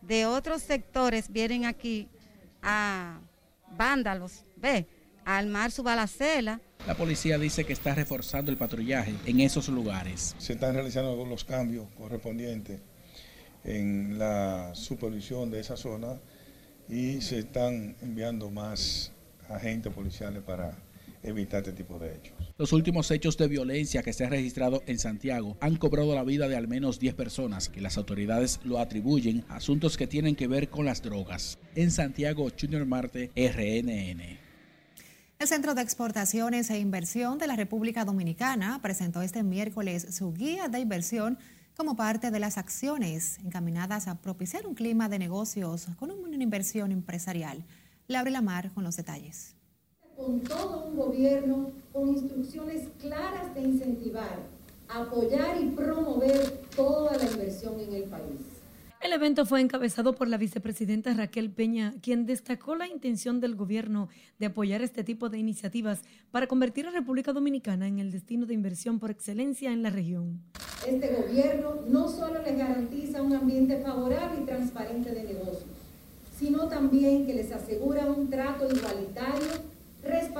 de 0.00 0.26
otros 0.26 0.62
sectores 0.62 1.30
vienen 1.30 1.64
aquí 1.64 2.08
a 2.62 3.20
vándalos, 3.76 4.44
ve, 4.56 4.86
a 5.24 5.38
armar 5.38 5.70
su 5.70 5.82
balacela. 5.82 6.60
La 6.86 6.96
policía 6.96 7.38
dice 7.38 7.64
que 7.64 7.72
está 7.72 7.94
reforzando 7.94 8.50
el 8.50 8.56
patrullaje 8.56 9.14
en 9.26 9.40
esos 9.40 9.68
lugares. 9.68 10.34
Se 10.38 10.54
están 10.54 10.74
realizando 10.74 11.24
los 11.24 11.44
cambios 11.44 11.86
correspondientes 11.96 12.80
en 13.64 14.18
la 14.18 14.74
supervisión 14.74 15.50
de 15.50 15.60
esa 15.60 15.76
zona 15.76 16.18
y 16.88 17.20
se 17.20 17.40
están 17.40 17.96
enviando 18.02 18.50
más 18.50 19.12
agentes 19.48 19.92
policiales 19.92 20.42
para 20.42 20.76
evitar 21.22 21.60
este 21.60 21.72
tipo 21.72 21.98
de 21.98 22.14
hechos. 22.14 22.34
Los 22.58 22.72
últimos 22.72 23.10
hechos 23.10 23.36
de 23.36 23.48
violencia 23.48 24.02
que 24.02 24.12
se 24.12 24.24
han 24.24 24.30
registrado 24.30 24.82
en 24.86 24.98
Santiago 24.98 25.56
han 25.60 25.76
cobrado 25.76 26.14
la 26.14 26.24
vida 26.24 26.48
de 26.48 26.56
al 26.56 26.68
menos 26.68 26.98
10 26.98 27.14
personas, 27.14 27.68
que 27.68 27.80
las 27.80 27.96
autoridades 27.96 28.60
lo 28.64 28.78
atribuyen 28.78 29.44
a 29.48 29.56
asuntos 29.56 29.96
que 29.96 30.06
tienen 30.06 30.36
que 30.36 30.48
ver 30.48 30.68
con 30.68 30.84
las 30.84 31.02
drogas. 31.02 31.58
En 31.74 31.90
Santiago, 31.90 32.48
Junior 32.58 32.86
Marte, 32.86 33.30
RNN. 33.36 34.38
El 35.38 35.48
Centro 35.48 35.74
de 35.74 35.82
Exportaciones 35.82 36.70
e 36.70 36.78
Inversión 36.78 37.38
de 37.38 37.48
la 37.48 37.56
República 37.56 38.04
Dominicana 38.04 38.78
presentó 38.80 39.22
este 39.22 39.42
miércoles 39.42 40.06
su 40.10 40.32
guía 40.32 40.68
de 40.68 40.78
inversión 40.78 41.38
como 41.76 41.96
parte 41.96 42.30
de 42.30 42.38
las 42.38 42.58
acciones 42.58 43.38
encaminadas 43.44 44.06
a 44.06 44.20
propiciar 44.20 44.66
un 44.66 44.74
clima 44.74 45.08
de 45.08 45.18
negocios 45.18 45.88
con 45.98 46.10
una 46.10 46.42
inversión 46.42 46.92
empresarial. 46.92 47.64
Laura 48.06 48.30
Lamar 48.30 48.70
con 48.72 48.84
los 48.84 48.96
detalles 48.96 49.56
con 50.16 50.40
todo 50.40 50.86
un 50.86 50.96
gobierno 50.96 51.70
con 51.92 52.08
instrucciones 52.08 52.88
claras 53.00 53.54
de 53.54 53.62
incentivar, 53.62 54.38
apoyar 54.88 55.60
y 55.62 55.66
promover 55.70 56.62
toda 56.74 57.16
la 57.16 57.24
inversión 57.24 57.78
en 57.80 57.94
el 57.94 58.04
país. 58.04 58.52
El 59.00 59.12
evento 59.12 59.44
fue 59.44 59.60
encabezado 59.60 60.14
por 60.14 60.28
la 60.28 60.36
vicepresidenta 60.36 61.12
Raquel 61.12 61.50
Peña, 61.50 61.94
quien 62.02 62.24
destacó 62.24 62.76
la 62.76 62.86
intención 62.86 63.40
del 63.40 63.56
gobierno 63.56 64.08
de 64.38 64.46
apoyar 64.46 64.80
este 64.80 65.02
tipo 65.02 65.28
de 65.28 65.38
iniciativas 65.38 66.02
para 66.30 66.46
convertir 66.46 66.86
a 66.86 66.92
República 66.92 67.32
Dominicana 67.32 67.88
en 67.88 67.98
el 67.98 68.12
destino 68.12 68.46
de 68.46 68.54
inversión 68.54 69.00
por 69.00 69.10
excelencia 69.10 69.72
en 69.72 69.82
la 69.82 69.90
región. 69.90 70.40
Este 70.86 71.16
gobierno 71.16 71.80
no 71.88 72.08
solo 72.08 72.42
les 72.42 72.56
garantiza 72.56 73.22
un 73.22 73.34
ambiente 73.34 73.82
favorable 73.82 74.40
y 74.40 74.46
transparente 74.46 75.10
de 75.10 75.24
negocios, 75.24 75.64
sino 76.38 76.68
también 76.68 77.26
que 77.26 77.34
les 77.34 77.50
asegura 77.50 78.06
un 78.06 78.30
trato 78.30 78.68
igualitario 78.72 79.48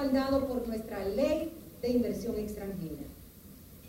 respaldado 0.02 0.46
por 0.46 0.66
nuestra 0.66 1.04
ley 1.04 1.52
de 1.80 1.88
inversión 1.88 2.38
extranjera. 2.38 3.02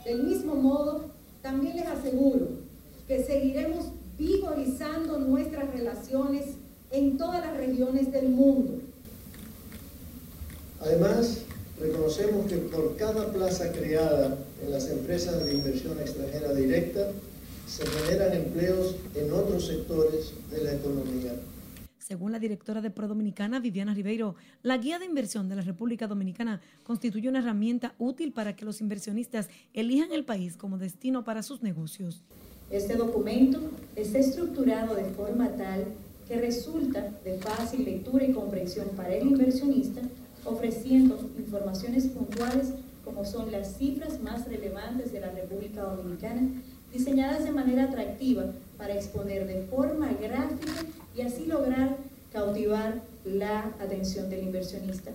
Del 0.05 0.23
mismo 0.23 0.55
modo, 0.55 1.09
también 1.41 1.75
les 1.75 1.87
aseguro 1.87 2.49
que 3.07 3.23
seguiremos 3.23 3.85
vigorizando 4.17 5.17
nuestras 5.19 5.71
relaciones 5.71 6.45
en 6.91 7.17
todas 7.17 7.41
las 7.41 7.57
regiones 7.57 8.11
del 8.11 8.29
mundo. 8.29 8.73
Además, 10.81 11.39
reconocemos 11.79 12.47
que 12.47 12.57
por 12.57 12.95
cada 12.97 13.31
plaza 13.31 13.71
creada 13.71 14.37
en 14.63 14.71
las 14.71 14.89
empresas 14.89 15.45
de 15.45 15.53
inversión 15.53 15.99
extranjera 15.99 16.53
directa, 16.53 17.09
se 17.67 17.85
generan 17.85 18.33
empleos 18.33 18.95
en 19.15 19.33
otros 19.33 19.65
sectores 19.65 20.33
de 20.51 20.63
la 20.63 20.73
economía 20.73 21.33
según 22.03 22.33
la 22.33 22.39
directora 22.39 22.81
de 22.81 22.91
Pro 22.91 23.07
Dominicana, 23.07 23.59
Viviana 23.59 23.93
Ribeiro, 23.93 24.35
la 24.61 24.77
guía 24.77 24.99
de 24.99 25.05
inversión 25.05 25.47
de 25.47 25.55
la 25.55 25.61
República 25.61 26.05
Dominicana 26.05 26.59
constituye 26.83 27.29
una 27.29 27.39
herramienta 27.39 27.95
útil 27.97 28.33
para 28.33 28.55
que 28.55 28.65
los 28.65 28.81
inversionistas 28.81 29.49
elijan 29.73 30.11
el 30.11 30.25
país 30.25 30.57
como 30.57 30.77
destino 30.77 31.23
para 31.23 31.43
sus 31.43 31.63
negocios. 31.63 32.21
Este 32.69 32.95
documento 32.95 33.59
está 33.95 34.19
estructurado 34.19 34.95
de 34.95 35.05
forma 35.05 35.47
tal 35.49 35.85
que 36.27 36.41
resulta 36.41 37.09
de 37.23 37.37
fácil 37.37 37.85
lectura 37.85 38.25
y 38.25 38.33
comprensión 38.33 38.89
para 38.97 39.15
el 39.15 39.27
inversionista, 39.27 40.01
ofreciendo 40.43 41.29
informaciones 41.37 42.07
puntuales 42.07 42.73
como 43.05 43.23
son 43.23 43.51
las 43.51 43.77
cifras 43.77 44.21
más 44.21 44.45
relevantes 44.47 45.11
de 45.13 45.21
la 45.21 45.31
República 45.31 45.83
Dominicana, 45.83 46.41
diseñadas 46.91 47.43
de 47.45 47.51
manera 47.51 47.85
atractiva 47.85 48.45
para 48.77 48.93
exponer 48.93 49.47
de 49.47 49.61
forma 49.67 50.11
gráfica 50.13 50.71
y 51.15 51.21
así 51.21 51.45
lograr 51.45 51.97
cautivar 52.31 53.01
la 53.25 53.65
atención 53.79 54.29
del 54.29 54.43
inversionista. 54.43 55.11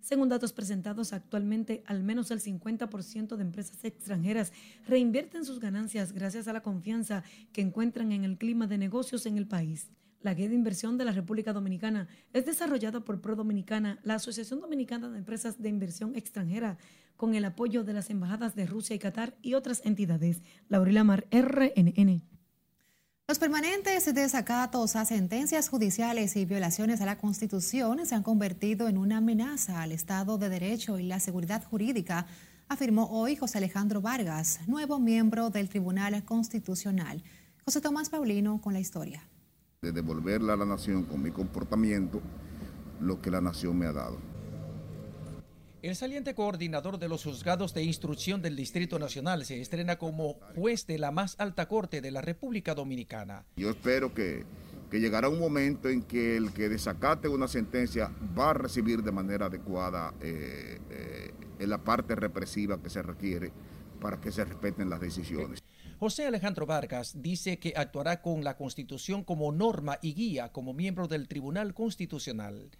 Según 0.00 0.28
datos 0.28 0.52
presentados 0.52 1.12
actualmente, 1.12 1.84
al 1.86 2.02
menos 2.02 2.30
el 2.30 2.40
50% 2.40 3.36
de 3.36 3.42
empresas 3.42 3.84
extranjeras 3.84 4.52
reinvierten 4.88 5.44
sus 5.44 5.60
ganancias 5.60 6.12
gracias 6.12 6.48
a 6.48 6.52
la 6.52 6.62
confianza 6.62 7.22
que 7.52 7.60
encuentran 7.60 8.10
en 8.10 8.24
el 8.24 8.36
clima 8.36 8.66
de 8.66 8.78
negocios 8.78 9.26
en 9.26 9.36
el 9.36 9.46
país. 9.46 9.88
La 10.22 10.34
guía 10.34 10.48
de 10.48 10.54
inversión 10.54 10.98
de 10.98 11.04
la 11.04 11.12
República 11.12 11.52
Dominicana 11.52 12.08
es 12.32 12.44
desarrollada 12.44 13.00
por 13.00 13.20
Pro 13.20 13.36
Dominicana, 13.36 14.00
la 14.02 14.16
Asociación 14.16 14.60
Dominicana 14.60 15.08
de 15.08 15.18
Empresas 15.18 15.62
de 15.62 15.68
Inversión 15.68 16.16
Extranjera, 16.16 16.76
con 17.16 17.34
el 17.34 17.44
apoyo 17.44 17.84
de 17.84 17.92
las 17.92 18.10
embajadas 18.10 18.54
de 18.54 18.66
Rusia 18.66 18.96
y 18.96 18.98
Qatar 18.98 19.34
y 19.42 19.54
otras 19.54 19.80
entidades. 19.84 20.42
Laurila 20.68 21.04
Mar, 21.04 21.26
RNN. 21.30 22.29
Los 23.30 23.38
permanentes 23.38 24.12
desacatos 24.12 24.96
a 24.96 25.04
sentencias 25.04 25.68
judiciales 25.68 26.34
y 26.34 26.46
violaciones 26.46 27.00
a 27.00 27.06
la 27.06 27.16
Constitución 27.16 28.04
se 28.04 28.16
han 28.16 28.24
convertido 28.24 28.88
en 28.88 28.98
una 28.98 29.18
amenaza 29.18 29.82
al 29.82 29.92
Estado 29.92 30.36
de 30.36 30.48
Derecho 30.48 30.98
y 30.98 31.04
la 31.04 31.20
seguridad 31.20 31.62
jurídica, 31.62 32.26
afirmó 32.68 33.04
hoy 33.04 33.36
José 33.36 33.58
Alejandro 33.58 34.00
Vargas, 34.00 34.58
nuevo 34.66 34.98
miembro 34.98 35.48
del 35.50 35.68
Tribunal 35.68 36.24
Constitucional. 36.24 37.22
José 37.64 37.80
Tomás 37.80 38.08
Paulino 38.08 38.60
con 38.60 38.72
la 38.72 38.80
historia. 38.80 39.22
De 39.80 39.92
devolverle 39.92 40.50
a 40.50 40.56
la 40.56 40.66
nación 40.66 41.04
con 41.04 41.22
mi 41.22 41.30
comportamiento 41.30 42.20
lo 43.00 43.22
que 43.22 43.30
la 43.30 43.40
nación 43.40 43.78
me 43.78 43.86
ha 43.86 43.92
dado. 43.92 44.29
El 45.82 45.96
saliente 45.96 46.34
coordinador 46.34 46.98
de 46.98 47.08
los 47.08 47.24
juzgados 47.24 47.72
de 47.72 47.82
instrucción 47.82 48.42
del 48.42 48.54
Distrito 48.54 48.98
Nacional 48.98 49.46
se 49.46 49.62
estrena 49.62 49.96
como 49.96 50.34
juez 50.54 50.86
de 50.86 50.98
la 50.98 51.10
más 51.10 51.36
alta 51.38 51.68
corte 51.68 52.02
de 52.02 52.10
la 52.10 52.20
República 52.20 52.74
Dominicana. 52.74 53.46
Yo 53.56 53.70
espero 53.70 54.12
que, 54.12 54.44
llegará 54.92 55.30
un 55.30 55.38
momento 55.38 55.88
en 55.88 56.02
que 56.02 56.36
el 56.36 56.52
que 56.52 56.68
desacate 56.68 57.28
una 57.28 57.48
sentencia 57.48 58.12
va 58.38 58.50
a 58.50 58.54
recibir 58.54 59.02
de 59.02 59.10
manera 59.10 59.46
adecuada 59.46 60.12
eh, 60.20 60.78
eh, 60.90 61.30
en 61.58 61.70
la 61.70 61.78
parte 61.78 62.14
represiva 62.14 62.82
que 62.82 62.90
se 62.90 63.00
requiere 63.00 63.50
para 64.02 64.20
que 64.20 64.32
se 64.32 64.44
respeten 64.44 64.90
las 64.90 65.00
decisiones. 65.00 65.60
José 65.98 66.26
Alejandro 66.26 66.66
Vargas 66.66 67.22
dice 67.22 67.58
que 67.58 67.72
actuará 67.74 68.20
con 68.20 68.44
la 68.44 68.58
Constitución 68.58 69.24
como 69.24 69.50
norma 69.50 69.98
y 70.02 70.12
guía 70.12 70.52
como 70.52 70.74
miembro 70.74 71.08
del 71.08 71.26
Tribunal 71.26 71.72
Constitucional. 71.72 72.70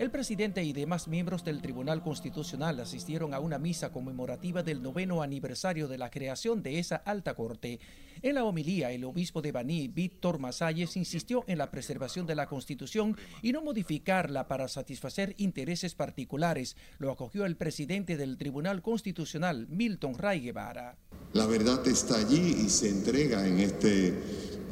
El 0.00 0.10
presidente 0.10 0.64
y 0.64 0.72
demás 0.72 1.08
miembros 1.08 1.44
del 1.44 1.60
Tribunal 1.60 2.02
Constitucional 2.02 2.80
asistieron 2.80 3.34
a 3.34 3.38
una 3.38 3.58
misa 3.58 3.92
conmemorativa 3.92 4.62
del 4.62 4.82
noveno 4.82 5.20
aniversario 5.20 5.88
de 5.88 5.98
la 5.98 6.10
creación 6.10 6.62
de 6.62 6.78
esa 6.78 6.96
alta 6.96 7.34
corte. 7.34 7.80
En 8.22 8.36
la 8.36 8.44
homilía, 8.44 8.92
el 8.92 9.04
obispo 9.04 9.42
de 9.42 9.52
Baní, 9.52 9.88
Víctor 9.88 10.38
Masalles, 10.38 10.96
insistió 10.96 11.44
en 11.48 11.58
la 11.58 11.70
preservación 11.70 12.26
de 12.26 12.34
la 12.34 12.46
Constitución 12.46 13.14
y 13.42 13.52
no 13.52 13.60
modificarla 13.60 14.48
para 14.48 14.68
satisfacer 14.68 15.34
intereses 15.36 15.94
particulares. 15.94 16.78
Lo 16.96 17.12
acogió 17.12 17.44
el 17.44 17.58
presidente 17.58 18.16
del 18.16 18.38
Tribunal 18.38 18.80
Constitucional, 18.80 19.66
Milton 19.68 20.14
Ray 20.16 20.40
Guevara. 20.40 20.96
La 21.34 21.44
verdad 21.44 21.86
está 21.86 22.16
allí 22.16 22.62
y 22.64 22.70
se 22.70 22.88
entrega 22.88 23.46
en, 23.46 23.58
este, 23.58 24.18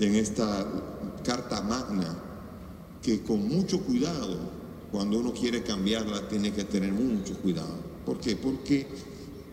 en 0.00 0.14
esta 0.14 0.66
carta 1.22 1.60
magna 1.60 2.16
que 3.02 3.22
con 3.22 3.46
mucho 3.46 3.84
cuidado 3.84 4.57
cuando 4.90 5.18
uno 5.18 5.32
quiere 5.32 5.62
cambiarla 5.62 6.28
tiene 6.28 6.52
que 6.52 6.64
tener 6.64 6.92
mucho 6.92 7.34
cuidado. 7.38 7.74
¿Por 8.04 8.18
qué? 8.18 8.36
Porque 8.36 8.86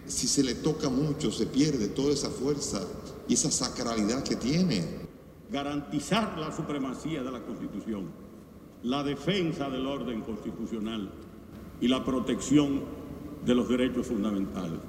si 0.06 0.28
se 0.28 0.43
le 0.43 0.56
toca 0.56 0.89
mucho 0.89 1.32
se 1.32 1.48
pierde 1.48 1.88
toda 1.88 2.13
esa 2.13 2.30
fuerza 2.30 2.82
y 3.28 3.34
esa 3.34 3.52
sacralidad 3.52 4.24
que 4.24 4.36
tiene. 4.36 4.84
Garantizar 5.52 6.38
la 6.38 6.56
supremacía 6.56 7.24
de 7.24 7.32
la 7.32 7.43
Constitución, 7.43 8.10
la 8.84 9.04
defensa 9.04 9.69
del 9.69 9.86
orden 9.86 10.21
constitucional 10.21 11.12
y 11.82 11.88
la 11.88 12.04
protección 12.04 12.84
de 13.45 13.56
los 13.56 13.67
derechos 13.69 14.08
fundamentales. 14.08 14.80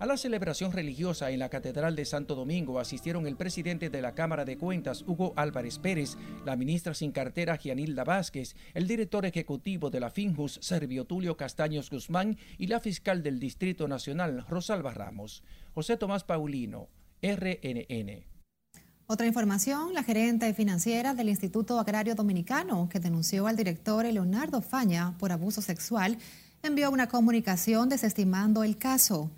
A 0.00 0.06
la 0.06 0.16
celebración 0.16 0.70
religiosa 0.70 1.32
en 1.32 1.40
la 1.40 1.48
Catedral 1.48 1.96
de 1.96 2.04
Santo 2.04 2.36
Domingo 2.36 2.78
asistieron 2.78 3.26
el 3.26 3.36
presidente 3.36 3.90
de 3.90 4.00
la 4.00 4.14
Cámara 4.14 4.44
de 4.44 4.56
Cuentas, 4.56 5.02
Hugo 5.04 5.32
Álvarez 5.34 5.80
Pérez, 5.80 6.16
la 6.46 6.54
ministra 6.54 6.94
sin 6.94 7.10
cartera, 7.10 7.56
Gianilda 7.56 8.04
Vázquez, 8.04 8.54
el 8.74 8.86
director 8.86 9.26
ejecutivo 9.26 9.90
de 9.90 9.98
la 9.98 10.10
FINJUS, 10.10 10.60
Servio 10.62 11.04
Tulio 11.04 11.36
Castaños 11.36 11.90
Guzmán, 11.90 12.38
y 12.58 12.68
la 12.68 12.78
fiscal 12.78 13.24
del 13.24 13.40
Distrito 13.40 13.88
Nacional, 13.88 14.46
Rosalba 14.48 14.94
Ramos. 14.94 15.42
José 15.74 15.96
Tomás 15.96 16.22
Paulino, 16.22 16.88
RNN. 17.20 18.24
Otra 19.08 19.26
información, 19.26 19.94
la 19.94 20.04
gerente 20.04 20.54
financiera 20.54 21.12
del 21.14 21.28
Instituto 21.28 21.80
Agrario 21.80 22.14
Dominicano, 22.14 22.88
que 22.88 23.00
denunció 23.00 23.48
al 23.48 23.56
director 23.56 24.04
Leonardo 24.04 24.62
Faña 24.62 25.18
por 25.18 25.32
abuso 25.32 25.60
sexual, 25.60 26.18
envió 26.62 26.88
una 26.92 27.08
comunicación 27.08 27.88
desestimando 27.88 28.62
el 28.62 28.78
caso. 28.78 29.32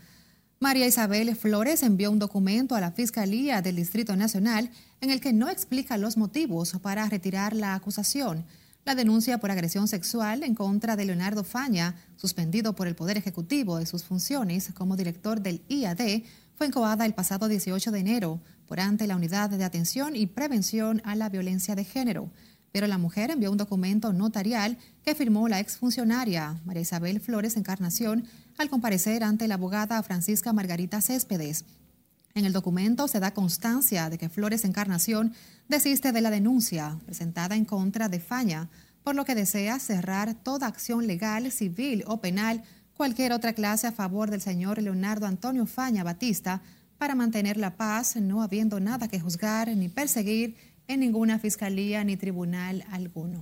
María 0.62 0.86
Isabel 0.86 1.34
Flores 1.36 1.82
envió 1.82 2.10
un 2.10 2.18
documento 2.18 2.74
a 2.74 2.80
la 2.80 2.92
Fiscalía 2.92 3.62
del 3.62 3.76
Distrito 3.76 4.14
Nacional 4.14 4.70
en 5.00 5.08
el 5.08 5.18
que 5.18 5.32
no 5.32 5.48
explica 5.48 5.96
los 5.96 6.18
motivos 6.18 6.74
para 6.82 7.08
retirar 7.08 7.56
la 7.56 7.74
acusación. 7.74 8.44
La 8.84 8.94
denuncia 8.94 9.38
por 9.38 9.50
agresión 9.50 9.88
sexual 9.88 10.42
en 10.42 10.54
contra 10.54 10.96
de 10.96 11.06
Leonardo 11.06 11.44
Faña, 11.44 11.94
suspendido 12.16 12.74
por 12.74 12.88
el 12.88 12.94
Poder 12.94 13.16
Ejecutivo 13.16 13.78
de 13.78 13.86
sus 13.86 14.04
funciones 14.04 14.70
como 14.74 14.98
director 14.98 15.40
del 15.40 15.62
IAD, 15.68 16.24
fue 16.56 16.66
encoada 16.66 17.06
el 17.06 17.14
pasado 17.14 17.48
18 17.48 17.90
de 17.90 17.98
enero 17.98 18.42
por 18.68 18.80
ante 18.80 19.06
la 19.06 19.16
Unidad 19.16 19.48
de 19.48 19.64
Atención 19.64 20.14
y 20.14 20.26
Prevención 20.26 21.00
a 21.06 21.14
la 21.14 21.30
Violencia 21.30 21.74
de 21.74 21.84
Género. 21.84 22.28
Pero 22.72 22.86
la 22.86 22.98
mujer 22.98 23.30
envió 23.30 23.50
un 23.50 23.56
documento 23.56 24.12
notarial 24.12 24.78
que 25.04 25.14
firmó 25.14 25.48
la 25.48 25.60
exfuncionaria 25.60 26.60
María 26.64 26.82
Isabel 26.82 27.20
Flores 27.20 27.56
Encarnación 27.56 28.26
al 28.58 28.70
comparecer 28.70 29.24
ante 29.24 29.48
la 29.48 29.54
abogada 29.54 30.02
Francisca 30.02 30.52
Margarita 30.52 31.00
Céspedes. 31.00 31.64
En 32.34 32.44
el 32.44 32.52
documento 32.52 33.08
se 33.08 33.18
da 33.18 33.34
constancia 33.34 34.08
de 34.08 34.18
que 34.18 34.28
Flores 34.28 34.64
Encarnación 34.64 35.32
desiste 35.68 36.12
de 36.12 36.20
la 36.20 36.30
denuncia 36.30 36.98
presentada 37.04 37.56
en 37.56 37.64
contra 37.64 38.08
de 38.08 38.20
Faña, 38.20 38.68
por 39.02 39.16
lo 39.16 39.24
que 39.24 39.34
desea 39.34 39.80
cerrar 39.80 40.34
toda 40.34 40.68
acción 40.68 41.06
legal, 41.06 41.50
civil 41.50 42.04
o 42.06 42.20
penal, 42.20 42.62
cualquier 42.94 43.32
otra 43.32 43.52
clase 43.52 43.86
a 43.86 43.92
favor 43.92 44.30
del 44.30 44.42
señor 44.42 44.80
Leonardo 44.80 45.26
Antonio 45.26 45.66
Faña 45.66 46.04
Batista, 46.04 46.62
para 46.98 47.14
mantener 47.14 47.56
la 47.56 47.76
paz, 47.76 48.16
no 48.16 48.42
habiendo 48.42 48.78
nada 48.78 49.08
que 49.08 49.18
juzgar 49.18 49.74
ni 49.74 49.88
perseguir 49.88 50.54
en 50.90 51.00
ninguna 51.00 51.38
fiscalía 51.38 52.02
ni 52.02 52.16
tribunal 52.16 52.84
alguno. 52.90 53.38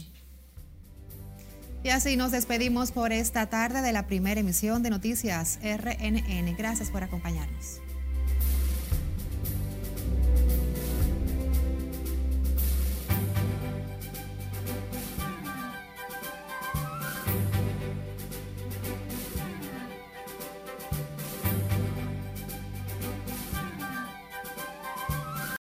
Y 1.83 1.89
así 1.89 2.17
nos 2.17 2.31
despedimos 2.31 2.93
por 2.93 3.13
esta 3.13 3.49
tarde 3.49 3.81
de 3.81 3.93
la 3.93 4.07
primera 4.07 4.41
emisión 4.41 4.83
de 4.83 4.91
Noticias 4.91 5.59
RNN. 5.63 6.55
Gracias 6.57 6.91
por 6.91 7.03
acompañarnos. 7.03 7.81